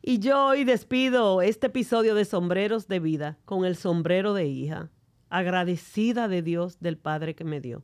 Y 0.02 0.18
yo 0.18 0.46
hoy 0.46 0.64
despido 0.64 1.42
este 1.42 1.66
episodio 1.66 2.14
de 2.14 2.24
Sombreros 2.24 2.88
de 2.88 3.00
Vida 3.00 3.38
con 3.44 3.66
el 3.66 3.76
sombrero 3.76 4.32
de 4.32 4.46
hija, 4.46 4.90
agradecida 5.28 6.26
de 6.26 6.40
Dios 6.40 6.80
del 6.80 6.96
Padre 6.96 7.34
que 7.34 7.44
me 7.44 7.60
dio, 7.60 7.82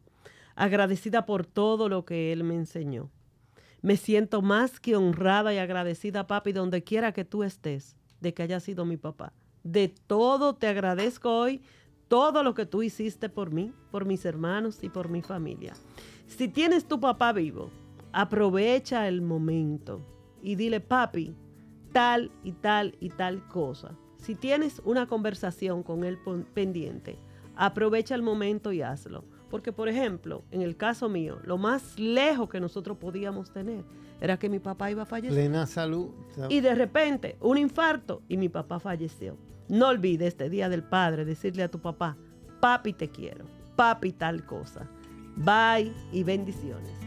agradecida 0.55 1.26
por 1.26 1.44
todo 1.44 1.90
lo 1.90 2.07
que 2.07 2.33
Él 2.33 2.42
me 2.42 2.55
enseñó. 2.55 3.11
Me 3.83 3.98
siento 3.98 4.40
más 4.40 4.81
que 4.81 4.96
honrada 4.96 5.52
y 5.52 5.59
agradecida, 5.59 6.26
papi, 6.26 6.52
donde 6.52 6.83
quiera 6.83 7.12
que 7.12 7.26
tú 7.26 7.42
estés, 7.42 7.98
de 8.22 8.33
que 8.33 8.42
haya 8.42 8.61
sido 8.61 8.87
mi 8.87 8.96
papá. 8.96 9.35
De 9.62 9.88
todo 9.88 10.55
te 10.55 10.68
agradezco 10.68 11.31
hoy, 11.31 11.61
todo 12.09 12.42
lo 12.42 12.55
que 12.55 12.64
tú 12.64 12.83
hiciste 12.83 13.29
por 13.29 13.50
mí, 13.50 13.74
por 13.90 14.07
mis 14.07 14.24
hermanos 14.24 14.83
y 14.83 14.88
por 14.88 15.11
mi 15.11 15.20
familia. 15.20 15.74
Si 16.26 16.48
tienes 16.48 16.88
tu 16.88 16.98
papá 16.98 17.35
vivo, 17.35 17.70
aprovecha 18.12 19.07
el 19.07 19.20
momento 19.20 20.00
y 20.42 20.55
dile, 20.55 20.81
papi, 20.81 21.35
tal 21.97 22.31
y 22.45 22.53
tal 22.53 22.95
y 23.01 23.09
tal 23.09 23.49
cosa. 23.49 23.97
Si 24.19 24.35
tienes 24.35 24.83
una 24.85 25.07
conversación 25.07 25.83
con 25.83 26.05
él 26.05 26.19
pendiente, 26.53 27.19
aprovecha 27.57 28.15
el 28.15 28.21
momento 28.21 28.71
y 28.71 28.83
hazlo. 28.83 29.25
Porque, 29.49 29.73
por 29.73 29.89
ejemplo, 29.89 30.45
en 30.51 30.61
el 30.61 30.77
caso 30.77 31.09
mío, 31.09 31.39
lo 31.43 31.57
más 31.57 31.99
lejos 31.99 32.51
que 32.51 32.61
nosotros 32.61 32.99
podíamos 32.99 33.51
tener 33.51 33.83
era 34.21 34.39
que 34.39 34.51
mi 34.51 34.59
papá 34.59 34.91
iba 34.91 35.05
a 35.05 35.07
fallecer. 35.07 35.39
Plena 35.39 35.67
salud. 35.67 36.11
Y 36.51 36.61
de 36.61 36.75
repente, 36.75 37.39
un 37.41 37.57
infarto 37.57 38.21
y 38.29 38.37
mi 38.37 38.51
papá 38.51 38.79
falleció. 38.79 39.39
No 39.69 39.89
olvides 39.89 40.29
este 40.29 40.51
Día 40.51 40.69
del 40.69 40.83
Padre 40.83 41.25
decirle 41.25 41.63
a 41.63 41.71
tu 41.71 41.81
papá, 41.81 42.19
papi 42.61 42.93
te 42.93 43.09
quiero, 43.09 43.47
papi 43.75 44.13
tal 44.13 44.45
cosa. 44.45 44.87
Bye 45.37 45.95
y 46.13 46.25
bendiciones. 46.25 47.06